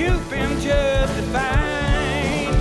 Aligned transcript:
you've 0.00 0.30
been 0.30 0.58
justified. 0.60 2.54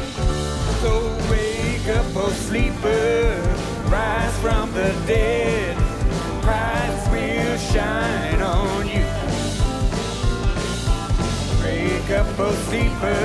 So 0.82 0.92
wake 1.32 1.88
up, 1.98 2.06
oh 2.16 2.32
sleeper, 2.48 3.42
rise 3.90 4.38
from 4.40 4.74
the 4.74 4.92
dead. 5.08 5.78
Christ 6.44 7.12
will 7.12 7.58
shine 7.74 8.42
on 8.42 8.88
you. 8.88 9.06
Wake 11.64 12.12
up, 12.20 12.40
oh 12.40 12.56
sleeper, 12.68 13.24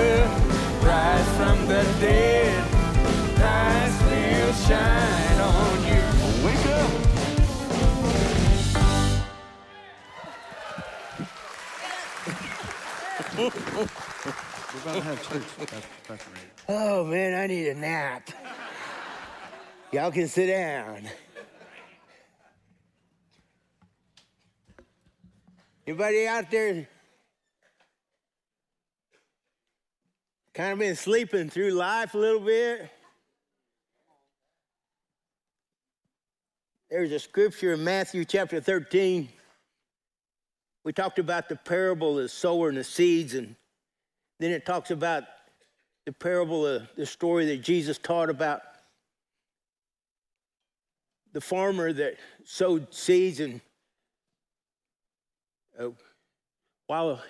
rise 0.87 1.29
from 1.37 1.67
the 1.67 1.83
dead. 2.01 2.65
Christ 3.37 3.99
will 4.05 4.53
shine 4.69 5.14
Oh 16.69 17.05
man, 17.05 17.35
I 17.35 17.47
need 17.47 17.69
a 17.69 17.75
nap. 17.75 18.29
Y'all 19.93 20.11
can 20.11 20.29
sit 20.29 20.49
down. 20.49 21.09
Anybody 25.87 26.27
out 26.27 26.51
there 26.51 26.89
kind 30.53 30.73
of 30.73 30.79
been 30.79 30.97
sleeping 30.97 31.49
through 31.49 31.71
life 31.71 32.15
a 32.15 32.19
little 32.19 32.41
bit? 32.41 32.91
There's 36.91 37.13
a 37.13 37.19
scripture 37.19 37.73
in 37.73 37.83
Matthew 37.85 38.25
chapter 38.25 38.61
13. 38.61 39.29
We 40.85 40.93
talked 40.93 41.19
about 41.19 41.49
the 41.49 41.57
parable 41.57 42.19
of 42.19 42.25
the 42.25 42.29
sower 42.29 42.69
and 42.69 42.77
the 42.77 42.85
seeds, 42.85 43.35
and 43.35 43.57
then 44.39 44.51
it 44.51 44.67
talks 44.67 44.91
about 44.91 45.25
the 46.07 46.13
parable 46.13 46.67
of 46.67 46.89
the 46.97 47.07
story 47.07 47.47
that 47.47 47.63
Jesus 47.63 47.99
taught 47.99 48.29
about 48.29 48.63
the 51.33 51.41
farmer 51.41 51.93
that 51.93 52.17
sowed 52.45 52.93
seeds 52.95 53.41
and 53.41 53.61
uh, 55.79 55.89
while 56.87 57.21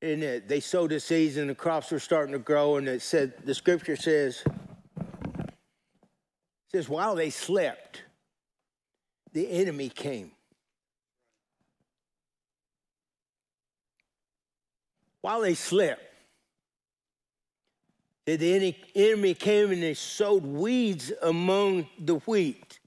and 0.00 0.22
uh, 0.22 0.40
they 0.46 0.60
sowed 0.60 0.90
the 0.90 1.00
seeds 1.00 1.36
and 1.38 1.48
the 1.48 1.54
crops 1.54 1.90
were 1.90 1.98
starting 1.98 2.32
to 2.32 2.38
grow. 2.38 2.76
And 2.76 2.86
it 2.88 3.02
said 3.02 3.34
the 3.44 3.54
scripture 3.54 3.96
says 3.96 4.42
it 4.98 5.54
says 6.70 6.88
while 6.88 7.14
they 7.14 7.30
slept 7.30 8.02
the 9.32 9.50
enemy 9.50 9.88
came 9.88 10.30
while 15.24 15.40
they 15.40 15.54
slept 15.54 16.02
the 18.26 18.74
enemy 18.94 19.32
came 19.32 19.70
and 19.70 19.82
they 19.82 19.94
sowed 19.94 20.44
weeds 20.44 21.12
among 21.22 21.86
the 21.98 22.16
wheat. 22.16 22.78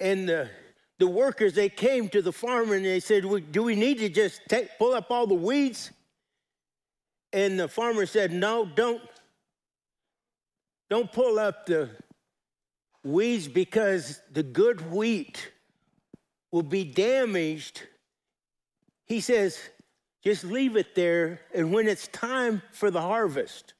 And 0.00 0.28
the, 0.28 0.50
the 0.98 1.06
workers, 1.06 1.54
they 1.54 1.68
came 1.68 2.08
to 2.08 2.20
the 2.20 2.32
farmer 2.32 2.74
and 2.74 2.84
they 2.84 2.98
said, 2.98 3.24
"We- 3.24 3.42
Do 3.42 3.62
we 3.62 3.76
need 3.76 3.98
to 3.98 4.08
just 4.08 4.40
take, 4.48 4.76
pull 4.76 4.92
up 4.92 5.08
all 5.12 5.28
the 5.28 5.34
weeds? 5.34 5.92
And 7.32 7.60
the 7.60 7.68
farmer 7.68 8.06
said, 8.06 8.32
No, 8.32 8.66
don't. 8.66 9.02
Don't 10.90 11.12
pull 11.12 11.38
up 11.38 11.66
the 11.66 11.90
weeds 13.04 13.46
because 13.46 14.20
the 14.32 14.42
good 14.42 14.90
wheat 14.90 15.52
will 16.50 16.64
be 16.64 16.82
damaged. 16.82 17.82
He 19.06 19.20
says, 19.20 19.58
just 20.22 20.44
leave 20.44 20.76
it 20.76 20.94
there, 20.94 21.40
and 21.54 21.72
when 21.72 21.86
it's 21.86 22.08
time 22.08 22.60
for 22.72 22.90
the 22.90 23.00
harvest, 23.00 23.74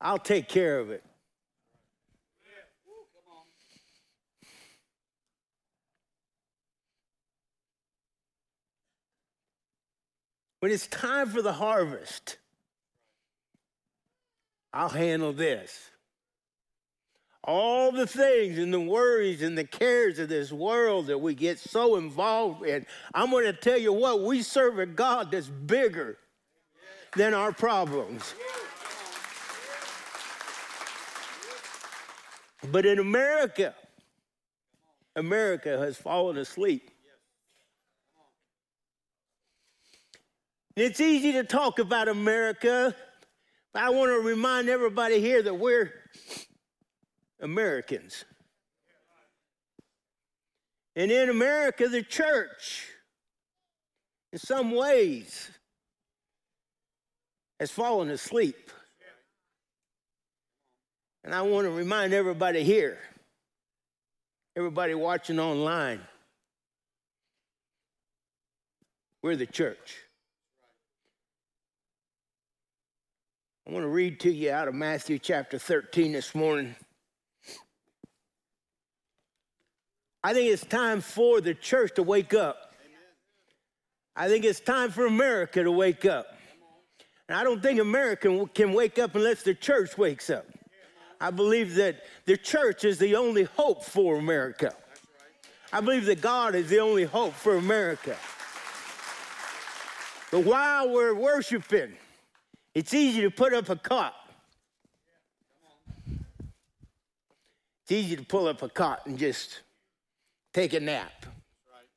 I'll 0.00 0.18
take 0.18 0.48
care 0.48 0.78
of 0.78 0.90
it. 0.90 1.02
When 10.60 10.72
it's 10.72 10.88
time 10.88 11.28
for 11.28 11.40
the 11.40 11.52
harvest, 11.52 12.36
I'll 14.72 14.88
handle 14.88 15.32
this. 15.32 15.90
All 17.48 17.92
the 17.92 18.06
things 18.06 18.58
and 18.58 18.74
the 18.74 18.78
worries 18.78 19.40
and 19.40 19.56
the 19.56 19.64
cares 19.64 20.18
of 20.18 20.28
this 20.28 20.52
world 20.52 21.06
that 21.06 21.16
we 21.16 21.34
get 21.34 21.58
so 21.58 21.96
involved 21.96 22.66
in. 22.66 22.84
I'm 23.14 23.30
going 23.30 23.46
to 23.46 23.54
tell 23.54 23.78
you 23.78 23.90
what, 23.90 24.20
we 24.20 24.42
serve 24.42 24.78
a 24.78 24.84
God 24.84 25.30
that's 25.30 25.48
bigger 25.48 26.18
than 27.16 27.32
our 27.32 27.50
problems. 27.50 28.34
But 32.70 32.84
in 32.84 32.98
America, 32.98 33.74
America 35.16 35.78
has 35.78 35.96
fallen 35.96 36.36
asleep. 36.36 36.90
It's 40.76 41.00
easy 41.00 41.32
to 41.32 41.44
talk 41.44 41.78
about 41.78 42.08
America, 42.08 42.94
but 43.72 43.82
I 43.84 43.88
want 43.88 44.10
to 44.10 44.20
remind 44.20 44.68
everybody 44.68 45.18
here 45.18 45.42
that 45.42 45.54
we're 45.54 45.94
Americans. 47.40 48.24
And 50.96 51.10
in 51.10 51.28
America, 51.28 51.88
the 51.88 52.02
church, 52.02 52.88
in 54.32 54.38
some 54.38 54.72
ways, 54.72 55.50
has 57.60 57.70
fallen 57.70 58.10
asleep. 58.10 58.70
And 61.24 61.34
I 61.34 61.42
want 61.42 61.66
to 61.66 61.70
remind 61.70 62.14
everybody 62.14 62.64
here, 62.64 62.98
everybody 64.56 64.94
watching 64.94 65.38
online, 65.38 66.00
we're 69.22 69.36
the 69.36 69.46
church. 69.46 69.98
I 73.68 73.72
want 73.72 73.84
to 73.84 73.88
read 73.88 74.20
to 74.20 74.32
you 74.32 74.50
out 74.50 74.66
of 74.66 74.74
Matthew 74.74 75.18
chapter 75.18 75.58
13 75.58 76.12
this 76.12 76.34
morning. 76.34 76.74
I 80.22 80.34
think 80.34 80.50
it's 80.50 80.64
time 80.64 81.00
for 81.00 81.40
the 81.40 81.54
church 81.54 81.94
to 81.94 82.02
wake 82.02 82.34
up. 82.34 82.72
I 84.16 84.28
think 84.28 84.44
it's 84.44 84.60
time 84.60 84.90
for 84.90 85.06
America 85.06 85.62
to 85.62 85.70
wake 85.70 86.04
up. 86.04 86.26
And 87.28 87.38
I 87.38 87.44
don't 87.44 87.62
think 87.62 87.78
America 87.78 88.46
can 88.52 88.72
wake 88.72 88.98
up 88.98 89.14
unless 89.14 89.42
the 89.42 89.54
church 89.54 89.96
wakes 89.96 90.28
up. 90.28 90.46
I 91.20 91.30
believe 91.30 91.74
that 91.76 92.02
the 92.24 92.36
church 92.36 92.84
is 92.84 92.98
the 92.98 93.14
only 93.16 93.44
hope 93.44 93.84
for 93.84 94.16
America. 94.16 94.74
I 95.72 95.80
believe 95.80 96.06
that 96.06 96.20
God 96.20 96.54
is 96.54 96.70
the 96.70 96.80
only 96.80 97.04
hope 97.04 97.34
for 97.34 97.56
America. 97.56 98.16
But 100.30 100.40
while 100.40 100.90
we're 100.90 101.14
worshiping, 101.14 101.92
it's 102.74 102.94
easy 102.94 103.20
to 103.22 103.30
put 103.30 103.52
up 103.52 103.68
a 103.68 103.76
cot. 103.76 104.14
It's 107.82 107.92
easy 107.92 108.16
to 108.16 108.24
pull 108.24 108.48
up 108.48 108.62
a 108.62 108.68
cot 108.68 109.06
and 109.06 109.18
just 109.18 109.60
take 110.52 110.72
a 110.72 110.80
nap. 110.80 111.26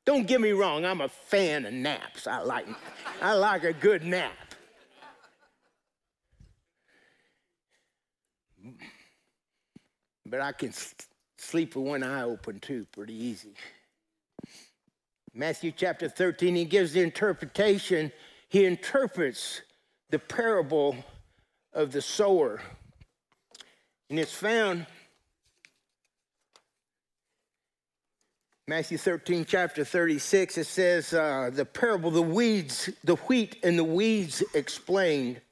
Don't 0.04 0.26
get 0.26 0.40
me 0.40 0.50
wrong, 0.50 0.84
I'm 0.84 1.00
a 1.00 1.08
fan 1.08 1.64
of 1.64 1.72
naps. 1.72 2.26
I 2.26 2.40
like, 2.40 2.66
I 3.20 3.34
like 3.34 3.64
a 3.64 3.72
good 3.72 4.04
nap. 4.04 4.32
But 10.26 10.40
I 10.40 10.52
can 10.52 10.72
sleep 11.36 11.76
with 11.76 11.84
one 11.84 12.02
eye 12.02 12.22
open 12.22 12.58
too, 12.58 12.86
pretty 12.92 13.14
easy. 13.14 13.54
Matthew 15.34 15.72
chapter 15.74 16.08
13, 16.08 16.54
he 16.56 16.64
gives 16.64 16.92
the 16.92 17.00
interpretation. 17.02 18.12
He 18.48 18.64
interprets 18.64 19.62
the 20.10 20.18
parable 20.18 20.96
of 21.72 21.92
the 21.92 22.02
sower. 22.02 22.60
And 24.10 24.18
it's 24.18 24.34
found 24.34 24.86
Matthew 28.72 28.96
13, 28.96 29.44
chapter 29.44 29.84
36, 29.84 30.56
it 30.56 30.64
says, 30.64 31.12
uh, 31.12 31.50
the 31.52 31.66
parable, 31.66 32.10
the 32.10 32.22
weeds, 32.22 32.88
the 33.04 33.16
wheat 33.16 33.56
and 33.62 33.78
the 33.78 33.84
weeds 33.84 34.42
explained. 34.54 35.36
It 35.36 35.42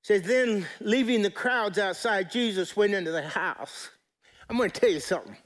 says, 0.00 0.22
then 0.22 0.66
leaving 0.80 1.20
the 1.20 1.30
crowds 1.30 1.78
outside, 1.78 2.30
Jesus 2.30 2.74
went 2.74 2.94
into 2.94 3.10
the 3.10 3.20
house. 3.28 3.90
I'm 4.48 4.56
going 4.56 4.70
to 4.70 4.80
tell 4.80 4.88
you 4.88 4.98
something. 4.98 5.36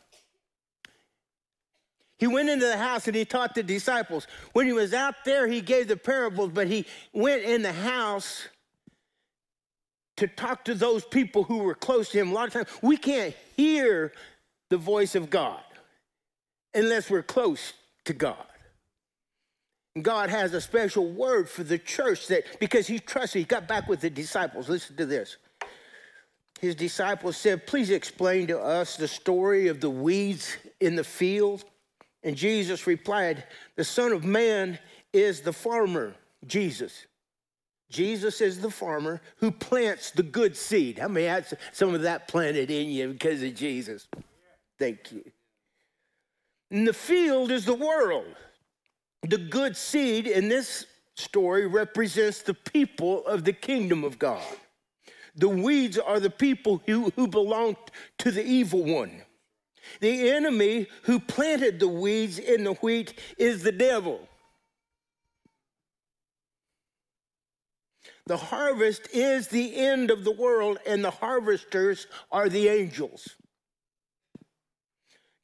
He 2.18 2.28
went 2.28 2.48
into 2.48 2.66
the 2.66 2.78
house 2.78 3.08
and 3.08 3.16
he 3.16 3.24
taught 3.24 3.56
the 3.56 3.64
disciples. 3.64 4.28
When 4.52 4.66
he 4.66 4.72
was 4.72 4.94
out 4.94 5.24
there, 5.24 5.48
he 5.48 5.60
gave 5.60 5.88
the 5.88 5.96
parables, 5.96 6.52
but 6.54 6.68
he 6.68 6.86
went 7.12 7.42
in 7.42 7.62
the 7.62 7.72
house 7.72 8.46
to 10.18 10.28
talk 10.28 10.66
to 10.66 10.74
those 10.74 11.04
people 11.04 11.42
who 11.42 11.64
were 11.64 11.74
close 11.74 12.10
to 12.10 12.18
him. 12.20 12.30
A 12.30 12.32
lot 12.32 12.46
of 12.46 12.52
times, 12.52 12.68
we 12.80 12.96
can't 12.96 13.34
hear 13.56 14.12
the 14.70 14.76
voice 14.76 15.16
of 15.16 15.30
God 15.30 15.60
unless 16.74 17.10
we're 17.10 17.22
close 17.22 17.72
to 18.04 18.12
God. 18.12 18.46
God 20.00 20.30
has 20.30 20.52
a 20.54 20.60
special 20.60 21.08
word 21.08 21.48
for 21.48 21.62
the 21.62 21.78
church 21.78 22.26
that 22.26 22.58
because 22.58 22.86
he 22.86 22.98
trusted, 22.98 23.40
he 23.40 23.44
got 23.44 23.68
back 23.68 23.88
with 23.88 24.00
the 24.00 24.10
disciples. 24.10 24.68
Listen 24.68 24.96
to 24.96 25.06
this. 25.06 25.36
His 26.60 26.74
disciples 26.74 27.36
said, 27.36 27.66
Please 27.66 27.90
explain 27.90 28.48
to 28.48 28.58
us 28.58 28.96
the 28.96 29.06
story 29.06 29.68
of 29.68 29.80
the 29.80 29.90
weeds 29.90 30.56
in 30.80 30.96
the 30.96 31.04
field. 31.04 31.64
And 32.22 32.34
Jesus 32.36 32.86
replied, 32.86 33.44
The 33.76 33.84
Son 33.84 34.12
of 34.12 34.24
Man 34.24 34.78
is 35.12 35.42
the 35.42 35.52
farmer, 35.52 36.14
Jesus. 36.46 37.06
Jesus 37.90 38.40
is 38.40 38.60
the 38.60 38.70
farmer 38.70 39.20
who 39.36 39.52
plants 39.52 40.10
the 40.10 40.22
good 40.22 40.56
seed. 40.56 40.98
How 40.98 41.06
many 41.06 41.26
had 41.26 41.46
some 41.72 41.94
of 41.94 42.02
that 42.02 42.26
planted 42.26 42.70
in 42.70 42.88
you 42.88 43.12
because 43.12 43.42
of 43.42 43.54
Jesus? 43.54 44.08
Thank 44.78 45.12
you. 45.12 45.22
And 46.70 46.86
the 46.86 46.92
field 46.92 47.50
is 47.50 47.64
the 47.64 47.74
world. 47.74 48.34
The 49.22 49.38
good 49.38 49.76
seed 49.76 50.26
in 50.26 50.48
this 50.48 50.86
story 51.16 51.66
represents 51.66 52.42
the 52.42 52.54
people 52.54 53.26
of 53.26 53.44
the 53.44 53.52
kingdom 53.52 54.04
of 54.04 54.18
God. 54.18 54.44
The 55.36 55.48
weeds 55.48 55.98
are 55.98 56.20
the 56.20 56.30
people 56.30 56.82
who, 56.86 57.10
who 57.16 57.26
belong 57.26 57.76
to 58.18 58.30
the 58.30 58.44
evil 58.44 58.84
one. 58.84 59.22
The 60.00 60.30
enemy 60.30 60.86
who 61.02 61.20
planted 61.20 61.78
the 61.78 61.88
weeds 61.88 62.38
in 62.38 62.64
the 62.64 62.74
wheat 62.74 63.14
is 63.38 63.62
the 63.62 63.72
devil. 63.72 64.28
The 68.26 68.36
harvest 68.36 69.08
is 69.12 69.48
the 69.48 69.76
end 69.76 70.10
of 70.10 70.24
the 70.24 70.32
world, 70.32 70.78
and 70.86 71.04
the 71.04 71.10
harvesters 71.10 72.06
are 72.32 72.48
the 72.48 72.68
angels. 72.68 73.36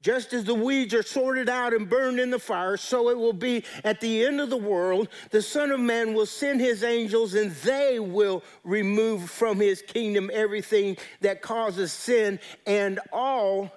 Just 0.02 0.32
as 0.32 0.44
the 0.44 0.54
weeds 0.54 0.94
are 0.94 1.02
sorted 1.02 1.50
out 1.50 1.74
and 1.74 1.88
burned 1.88 2.18
in 2.18 2.30
the 2.30 2.38
fire, 2.38 2.78
so 2.78 3.10
it 3.10 3.18
will 3.18 3.34
be 3.34 3.64
at 3.84 4.00
the 4.00 4.24
end 4.24 4.40
of 4.40 4.48
the 4.48 4.56
world. 4.56 5.08
The 5.30 5.42
Son 5.42 5.70
of 5.70 5.80
Man 5.80 6.14
will 6.14 6.24
send 6.24 6.60
his 6.60 6.82
angels, 6.82 7.34
and 7.34 7.50
they 7.56 7.98
will 7.98 8.42
remove 8.64 9.30
from 9.30 9.60
his 9.60 9.82
kingdom 9.82 10.30
everything 10.32 10.96
that 11.20 11.42
causes 11.42 11.92
sin 11.92 12.40
and 12.66 12.98
all 13.12 13.70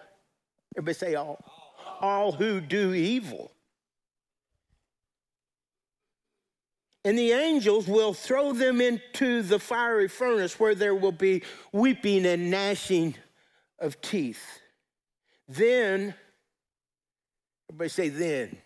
Everybody 0.76 0.94
say 0.94 1.16
all. 1.16 1.44
All 2.02 2.32
who 2.32 2.60
do 2.60 2.94
evil. 2.94 3.52
And 7.06 7.18
the 7.18 7.32
angels 7.32 7.88
will 7.88 8.14
throw 8.14 8.54
them 8.54 8.80
into 8.80 9.42
the 9.42 9.60
fiery 9.60 10.08
furnace 10.08 10.60
where 10.60 10.74
there 10.74 10.96
will 10.96 11.12
be 11.12 11.44
weeping 11.72 12.26
and 12.26 12.50
gnashing 12.50 13.16
of 13.78 14.02
teeth. 14.02 14.62
Then, 15.48 16.14
everybody 17.70 17.90
say, 17.90 18.10
then. 18.10 18.58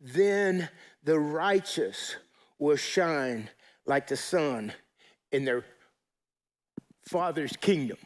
Then 0.00 0.68
the 1.04 1.18
righteous 1.18 2.16
will 2.58 2.76
shine 2.76 3.50
like 3.86 4.06
the 4.06 4.16
sun 4.16 4.72
in 5.32 5.44
their 5.44 5.64
Father's 7.08 7.56
kingdom. 7.56 7.98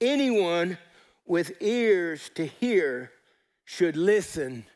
Anyone 0.00 0.78
with 1.24 1.52
ears 1.60 2.30
to 2.34 2.44
hear 2.44 3.12
should 3.64 3.96
listen 3.96 4.66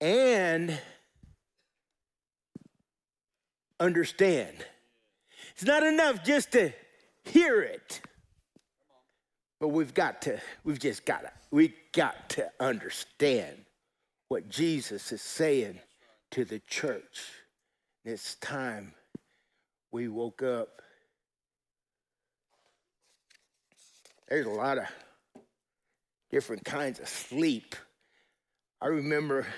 and 0.00 0.78
understand. 3.78 4.56
It's 5.52 5.64
not 5.64 5.82
enough 5.82 6.24
just 6.24 6.52
to 6.52 6.72
hear 7.24 7.62
it. 7.62 8.00
But 9.66 9.72
we've 9.72 9.94
got 9.94 10.22
to, 10.22 10.40
we've 10.62 10.78
just 10.78 11.04
got 11.04 11.22
to, 11.22 11.32
we 11.50 11.74
got 11.90 12.28
to 12.28 12.48
understand 12.60 13.64
what 14.28 14.48
Jesus 14.48 15.10
is 15.10 15.20
saying 15.20 15.80
to 16.30 16.44
the 16.44 16.60
church. 16.68 17.32
It's 18.04 18.36
time 18.36 18.94
we 19.90 20.06
woke 20.06 20.40
up 20.44 20.68
There's 24.28 24.46
a 24.46 24.50
lot 24.50 24.78
of 24.78 24.84
different 26.30 26.64
kinds 26.64 27.00
of 27.00 27.08
sleep. 27.08 27.74
I 28.80 28.86
remember 28.86 29.48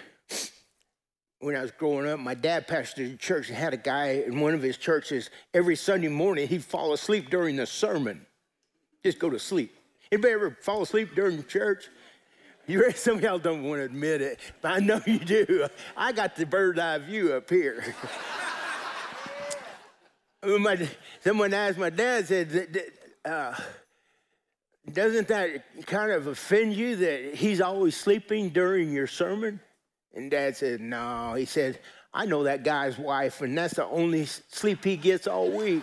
when 1.40 1.54
I 1.54 1.60
was 1.60 1.70
growing 1.72 2.08
up, 2.08 2.18
my 2.18 2.32
dad 2.32 2.66
pastored 2.66 3.12
a 3.12 3.16
church 3.18 3.50
and 3.50 3.58
had 3.58 3.74
a 3.74 3.78
guy 3.78 4.24
in 4.26 4.40
one 4.40 4.54
of 4.54 4.62
his 4.62 4.78
churches 4.78 5.28
every 5.52 5.76
Sunday 5.76 6.08
morning, 6.08 6.48
he'd 6.48 6.64
fall 6.64 6.94
asleep 6.94 7.28
during 7.28 7.56
the 7.56 7.66
sermon. 7.66 8.24
Just 9.04 9.18
go 9.18 9.28
to 9.28 9.38
sleep. 9.38 9.74
Anybody 10.10 10.34
ever 10.34 10.56
fall 10.60 10.82
asleep 10.82 11.14
during 11.14 11.44
church? 11.44 11.88
You 12.66 12.90
some 12.92 13.16
of 13.16 13.22
y'all 13.22 13.38
don't 13.38 13.62
want 13.62 13.80
to 13.80 13.84
admit 13.84 14.20
it, 14.20 14.40
but 14.60 14.72
I 14.72 14.78
know 14.78 15.00
you 15.06 15.18
do. 15.18 15.66
I 15.96 16.12
got 16.12 16.36
the 16.36 16.44
bird 16.44 16.78
eye 16.78 16.98
view 16.98 17.32
up 17.32 17.48
here. 17.48 17.94
my, 20.46 20.88
someone 21.24 21.54
asked 21.54 21.78
my 21.78 21.90
dad, 21.90 22.28
said, 22.28 22.92
uh, 23.24 23.54
doesn't 24.92 25.28
that 25.28 25.86
kind 25.86 26.12
of 26.12 26.26
offend 26.26 26.74
you 26.74 26.96
that 26.96 27.34
he's 27.34 27.60
always 27.60 27.96
sleeping 27.96 28.50
during 28.50 28.92
your 28.92 29.06
sermon? 29.06 29.60
And 30.14 30.30
dad 30.30 30.56
said, 30.56 30.80
No. 30.80 31.34
He 31.34 31.44
said, 31.44 31.78
I 32.12 32.24
know 32.24 32.44
that 32.44 32.64
guy's 32.64 32.98
wife, 32.98 33.42
and 33.42 33.56
that's 33.56 33.74
the 33.74 33.84
only 33.86 34.24
sleep 34.26 34.84
he 34.84 34.96
gets 34.96 35.26
all 35.26 35.50
week. 35.50 35.82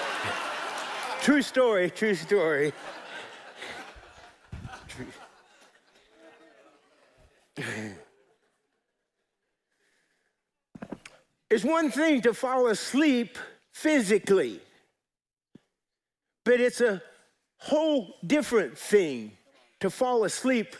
true 1.20 1.42
story, 1.42 1.90
true 1.90 2.14
story. 2.14 2.72
it's 11.50 11.64
one 11.64 11.90
thing 11.90 12.22
to 12.22 12.32
fall 12.32 12.68
asleep 12.68 13.38
physically, 13.72 14.60
but 16.44 16.60
it's 16.60 16.80
a 16.80 17.02
whole 17.58 18.14
different 18.26 18.78
thing 18.78 19.32
to 19.80 19.90
fall 19.90 20.24
asleep 20.24 20.76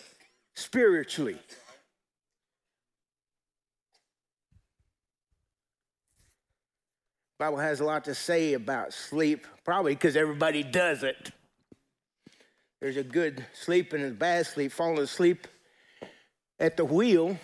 spiritually. 0.55 1.39
Bible 7.39 7.59
has 7.59 7.81
a 7.81 7.85
lot 7.85 8.05
to 8.05 8.15
say 8.15 8.53
about 8.53 8.93
sleep, 8.93 9.49
probably 9.65 9.95
because 9.97 10.15
everybody 10.15 10.63
does 10.63 11.03
it. 11.03 11.33
There's 12.81 12.97
a 12.97 13.03
good 13.03 13.45
sleep 13.53 13.93
and 13.93 14.05
a 14.05 14.11
bad 14.11 14.47
sleep. 14.47 14.71
Falling 14.71 14.99
asleep 14.99 15.49
at 16.63 16.77
the 16.77 16.85
wheel, 16.85 17.37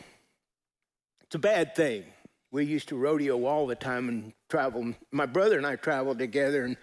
it's 1.25 1.35
a 1.35 1.41
bad 1.41 1.75
thing. 1.75 2.05
We 2.53 2.65
used 2.65 2.89
to 2.89 2.97
rodeo 2.97 3.45
all 3.45 3.67
the 3.67 3.75
time 3.75 4.09
and 4.09 4.33
travel. 4.49 4.95
My 5.11 5.27
brother 5.27 5.59
and 5.59 5.67
I 5.67 5.75
traveled 5.75 6.21
together, 6.21 6.65
and 6.65 6.77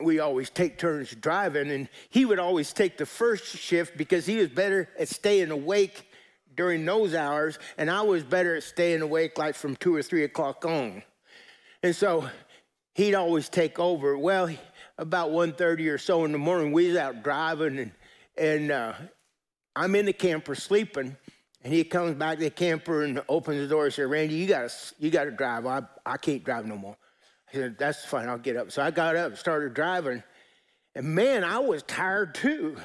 we 0.00 0.18
always 0.18 0.50
take 0.50 0.76
turns 0.76 1.14
driving, 1.14 1.70
and 1.70 1.88
he 2.10 2.24
would 2.24 2.40
always 2.40 2.72
take 2.72 2.98
the 2.98 3.06
first 3.06 3.56
shift 3.56 3.96
because 3.96 4.26
he 4.26 4.36
was 4.36 4.48
better 4.48 4.88
at 4.98 5.08
staying 5.08 5.52
awake 5.52 6.08
during 6.56 6.84
those 6.84 7.14
hours, 7.14 7.60
and 7.78 7.88
I 7.88 8.02
was 8.02 8.24
better 8.24 8.56
at 8.56 8.64
staying 8.64 9.02
awake 9.02 9.38
like 9.38 9.54
from 9.54 9.76
two 9.76 9.94
or 9.94 10.02
three 10.02 10.24
o'clock 10.24 10.66
on. 10.66 11.04
And 11.84 11.94
so 11.94 12.28
he'd 12.94 13.14
always 13.14 13.48
take 13.48 13.78
over. 13.78 14.18
Well, 14.18 14.50
about 14.98 15.30
1.30 15.30 15.90
or 15.92 15.98
so 15.98 16.24
in 16.24 16.32
the 16.32 16.38
morning. 16.38 16.72
We 16.72 16.88
was 16.88 16.96
out 16.96 17.22
driving, 17.22 17.78
and, 17.78 17.92
and 18.36 18.70
uh, 18.72 18.92
I'm 19.74 19.94
in 19.94 20.06
the 20.06 20.12
camper 20.12 20.54
sleeping, 20.54 21.16
and 21.62 21.72
he 21.72 21.84
comes 21.84 22.14
back 22.16 22.38
to 22.38 22.44
the 22.44 22.50
camper 22.50 23.02
and 23.02 23.22
opens 23.28 23.60
the 23.60 23.68
door 23.68 23.84
and 23.84 23.94
says, 23.94 24.08
Randy, 24.08 24.34
you 24.34 24.46
got 24.46 24.68
to 24.68 24.94
you 24.98 25.10
gotta 25.10 25.30
drive. 25.30 25.66
I, 25.66 25.82
I 26.04 26.16
can't 26.16 26.44
drive 26.44 26.66
no 26.66 26.76
more. 26.76 26.96
He 27.50 27.58
said, 27.58 27.76
that's 27.78 28.04
fine, 28.04 28.28
I'll 28.28 28.38
get 28.38 28.56
up. 28.56 28.72
So 28.72 28.82
I 28.82 28.90
got 28.90 29.14
up 29.14 29.30
and 29.30 29.38
started 29.38 29.74
driving, 29.74 30.22
and 30.94 31.06
man, 31.06 31.44
I 31.44 31.58
was 31.58 31.82
tired 31.82 32.34
too. 32.34 32.76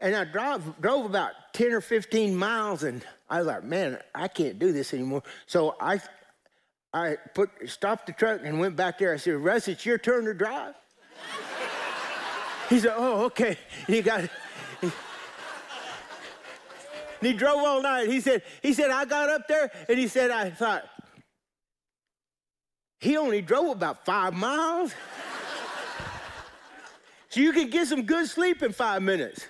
And 0.00 0.14
I 0.14 0.24
drove, 0.24 0.80
drove 0.80 1.06
about 1.06 1.32
10 1.54 1.72
or 1.72 1.80
15 1.80 2.36
miles, 2.36 2.82
and 2.82 3.04
I 3.30 3.38
was 3.38 3.46
like, 3.46 3.64
man, 3.64 3.98
I 4.14 4.28
can't 4.28 4.58
do 4.58 4.72
this 4.72 4.92
anymore. 4.92 5.22
So 5.46 5.76
I, 5.80 6.00
I 6.92 7.16
put, 7.34 7.50
stopped 7.66 8.06
the 8.06 8.12
truck 8.12 8.40
and 8.44 8.60
went 8.60 8.76
back 8.76 8.98
there. 8.98 9.14
I 9.14 9.16
said, 9.16 9.36
Russ, 9.36 9.68
it's 9.68 9.86
your 9.86 9.96
turn 9.96 10.24
to 10.26 10.34
drive. 10.34 10.74
he 12.68 12.80
said, 12.80 12.92
oh, 12.96 13.24
okay. 13.26 13.56
And 13.86 13.94
he 13.94 14.02
got, 14.02 14.28
he, 17.24 17.32
he 17.32 17.38
drove 17.38 17.58
all 17.58 17.82
night. 17.82 18.08
He 18.08 18.20
said, 18.20 18.42
he 18.62 18.72
said, 18.72 18.90
I 18.90 19.04
got 19.04 19.30
up 19.30 19.48
there 19.48 19.70
and 19.88 19.98
he 19.98 20.08
said, 20.08 20.30
I 20.30 20.50
thought, 20.50 20.84
he 22.98 23.16
only 23.16 23.42
drove 23.42 23.76
about 23.76 24.04
five 24.04 24.32
miles. 24.34 24.94
so 27.28 27.40
you 27.40 27.52
can 27.52 27.68
get 27.68 27.86
some 27.86 28.04
good 28.04 28.26
sleep 28.26 28.62
in 28.62 28.72
five 28.72 29.02
minutes. 29.02 29.46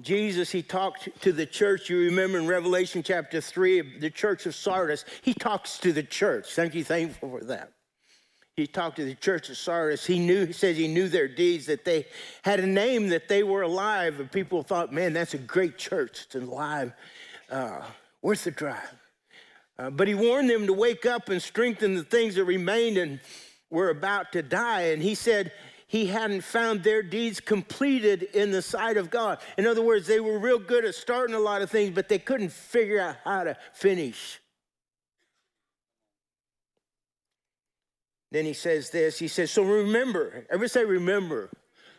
Jesus, 0.00 0.50
he 0.50 0.62
talked 0.62 1.08
to 1.22 1.32
the 1.32 1.46
church. 1.46 1.90
You 1.90 1.98
remember 2.00 2.38
in 2.38 2.46
Revelation 2.46 3.02
chapter 3.02 3.40
3, 3.40 3.98
the 3.98 4.10
church 4.10 4.46
of 4.46 4.54
Sardis, 4.54 5.04
he 5.22 5.34
talks 5.34 5.78
to 5.78 5.92
the 5.92 6.02
church. 6.02 6.54
Thank 6.54 6.74
you, 6.74 6.84
thankful 6.84 7.30
for 7.30 7.44
that. 7.44 7.72
He 8.56 8.66
talked 8.66 8.96
to 8.96 9.04
the 9.04 9.14
church 9.14 9.48
of 9.48 9.56
Sardis. 9.56 10.04
He 10.04 10.18
knew, 10.18 10.46
he 10.46 10.52
says 10.52 10.76
he 10.76 10.88
knew 10.88 11.08
their 11.08 11.28
deeds, 11.28 11.66
that 11.66 11.84
they 11.84 12.06
had 12.42 12.60
a 12.60 12.66
name, 12.66 13.08
that 13.08 13.28
they 13.28 13.42
were 13.42 13.62
alive. 13.62 14.20
And 14.20 14.30
people 14.30 14.62
thought, 14.62 14.92
man, 14.92 15.12
that's 15.12 15.34
a 15.34 15.38
great 15.38 15.78
church. 15.78 16.24
It's 16.26 16.34
alive. 16.34 16.92
Uh, 17.50 17.80
worth 18.22 18.44
the 18.44 18.50
drive. 18.50 18.94
Uh, 19.78 19.88
but 19.88 20.06
he 20.06 20.14
warned 20.14 20.50
them 20.50 20.66
to 20.66 20.74
wake 20.74 21.06
up 21.06 21.30
and 21.30 21.40
strengthen 21.40 21.94
the 21.94 22.04
things 22.04 22.34
that 22.34 22.44
remained 22.44 22.98
and 22.98 23.20
were 23.70 23.88
about 23.88 24.32
to 24.32 24.42
die. 24.42 24.82
And 24.82 25.02
he 25.02 25.14
said, 25.14 25.52
he 25.86 26.06
hadn't 26.06 26.42
found 26.42 26.84
their 26.84 27.02
deeds 27.02 27.40
completed 27.40 28.22
in 28.22 28.50
the 28.50 28.62
sight 28.62 28.96
of 28.96 29.10
God. 29.10 29.38
In 29.58 29.66
other 29.66 29.82
words, 29.82 30.06
they 30.06 30.20
were 30.20 30.38
real 30.38 30.58
good 30.58 30.84
at 30.84 30.94
starting 30.94 31.34
a 31.34 31.40
lot 31.40 31.62
of 31.62 31.70
things, 31.70 31.92
but 31.94 32.08
they 32.08 32.18
couldn't 32.18 32.52
figure 32.52 33.00
out 33.00 33.16
how 33.24 33.44
to 33.44 33.56
finish. 33.72 34.38
Then 38.30 38.44
he 38.44 38.52
says 38.52 38.90
this 38.90 39.18
he 39.18 39.28
says, 39.28 39.50
So 39.50 39.62
remember, 39.62 40.46
everybody 40.50 40.68
say, 40.68 40.84
remember. 40.84 41.50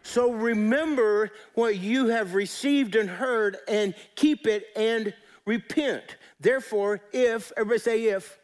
So 0.04 0.32
remember 0.32 1.32
what 1.54 1.78
you 1.78 2.08
have 2.08 2.34
received 2.34 2.96
and 2.96 3.10
heard, 3.10 3.58
and 3.68 3.94
keep 4.16 4.48
it 4.48 4.66
and 4.76 5.14
repent. 5.46 6.18
Therefore, 6.40 7.02
if, 7.14 7.52
everybody 7.56 7.80
say, 7.80 8.06
if, 8.06 8.40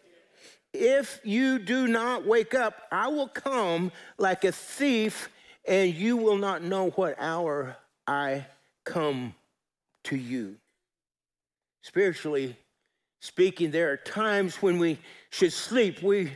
if 0.73 1.19
you 1.23 1.57
do 1.57 1.87
not 1.87 2.27
wake 2.27 2.53
up, 2.53 2.83
I 2.91 3.07
will 3.07 3.27
come 3.27 3.91
like 4.19 4.43
a 4.43 4.51
thief 4.51 5.29
and 5.67 5.93
you 5.93 6.15
will 6.15 6.37
not 6.37 6.63
know 6.63 6.91
what 6.91 7.15
hour 7.19 7.75
I 8.05 8.45
come 8.83 9.33
to 10.05 10.15
you. 10.15 10.57
Spiritually 11.81 12.55
speaking, 13.19 13.71
there 13.71 13.91
are 13.91 13.97
times 13.97 14.61
when 14.61 14.77
we 14.77 14.99
should 15.29 15.53
sleep. 15.53 16.01
We 16.01 16.33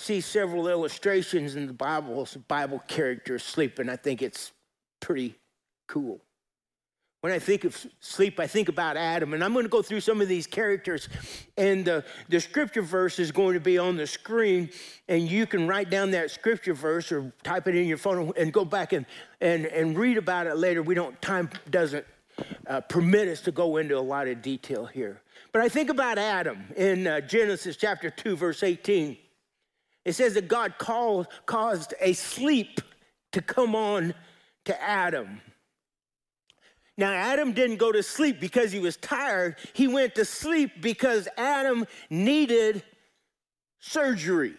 see 0.00 0.20
several 0.20 0.66
illustrations 0.66 1.56
in 1.56 1.66
the 1.66 1.72
Bible, 1.72 2.22
of 2.22 2.48
Bible 2.48 2.82
characters 2.88 3.42
sleeping. 3.42 3.88
I 3.88 3.96
think 3.96 4.22
it's 4.22 4.52
pretty 5.00 5.34
cool. 5.86 6.20
When 7.20 7.34
I 7.34 7.38
think 7.38 7.64
of 7.64 7.86
sleep, 8.00 8.40
I 8.40 8.46
think 8.46 8.70
about 8.70 8.96
Adam, 8.96 9.34
and 9.34 9.44
I'm 9.44 9.52
going 9.52 9.66
to 9.66 9.68
go 9.68 9.82
through 9.82 10.00
some 10.00 10.22
of 10.22 10.28
these 10.28 10.46
characters. 10.46 11.10
And 11.58 11.84
the, 11.84 12.02
the 12.30 12.40
scripture 12.40 12.80
verse 12.80 13.18
is 13.18 13.30
going 13.30 13.52
to 13.52 13.60
be 13.60 13.76
on 13.76 13.98
the 13.98 14.06
screen, 14.06 14.70
and 15.06 15.28
you 15.28 15.46
can 15.46 15.68
write 15.68 15.90
down 15.90 16.12
that 16.12 16.30
scripture 16.30 16.72
verse 16.72 17.12
or 17.12 17.30
type 17.42 17.68
it 17.68 17.76
in 17.76 17.86
your 17.86 17.98
phone 17.98 18.32
and 18.38 18.54
go 18.54 18.64
back 18.64 18.94
and, 18.94 19.04
and, 19.42 19.66
and 19.66 19.98
read 19.98 20.16
about 20.16 20.46
it 20.46 20.56
later. 20.56 20.82
We 20.82 20.94
don't, 20.94 21.20
time 21.20 21.50
doesn't 21.68 22.06
uh, 22.66 22.80
permit 22.80 23.28
us 23.28 23.42
to 23.42 23.52
go 23.52 23.76
into 23.76 23.98
a 23.98 24.00
lot 24.00 24.26
of 24.26 24.40
detail 24.40 24.86
here. 24.86 25.20
But 25.52 25.60
I 25.60 25.68
think 25.68 25.90
about 25.90 26.16
Adam 26.16 26.64
in 26.74 27.06
uh, 27.06 27.20
Genesis 27.20 27.76
chapter 27.76 28.08
2, 28.08 28.34
verse 28.34 28.62
18. 28.62 29.18
It 30.04 30.12
says 30.14 30.34
that 30.34 30.48
God 30.48 30.78
called, 30.78 31.28
caused 31.46 31.94
a 32.00 32.12
sleep 32.14 32.80
to 33.32 33.42
come 33.42 33.74
on 33.74 34.14
to 34.64 34.82
Adam. 34.82 35.40
Now, 36.96 37.12
Adam 37.12 37.52
didn't 37.52 37.76
go 37.76 37.92
to 37.92 38.02
sleep 38.02 38.40
because 38.40 38.72
he 38.72 38.78
was 38.78 38.96
tired. 38.96 39.56
He 39.72 39.88
went 39.88 40.14
to 40.16 40.24
sleep 40.24 40.82
because 40.82 41.28
Adam 41.36 41.86
needed 42.10 42.82
surgery. 43.78 44.54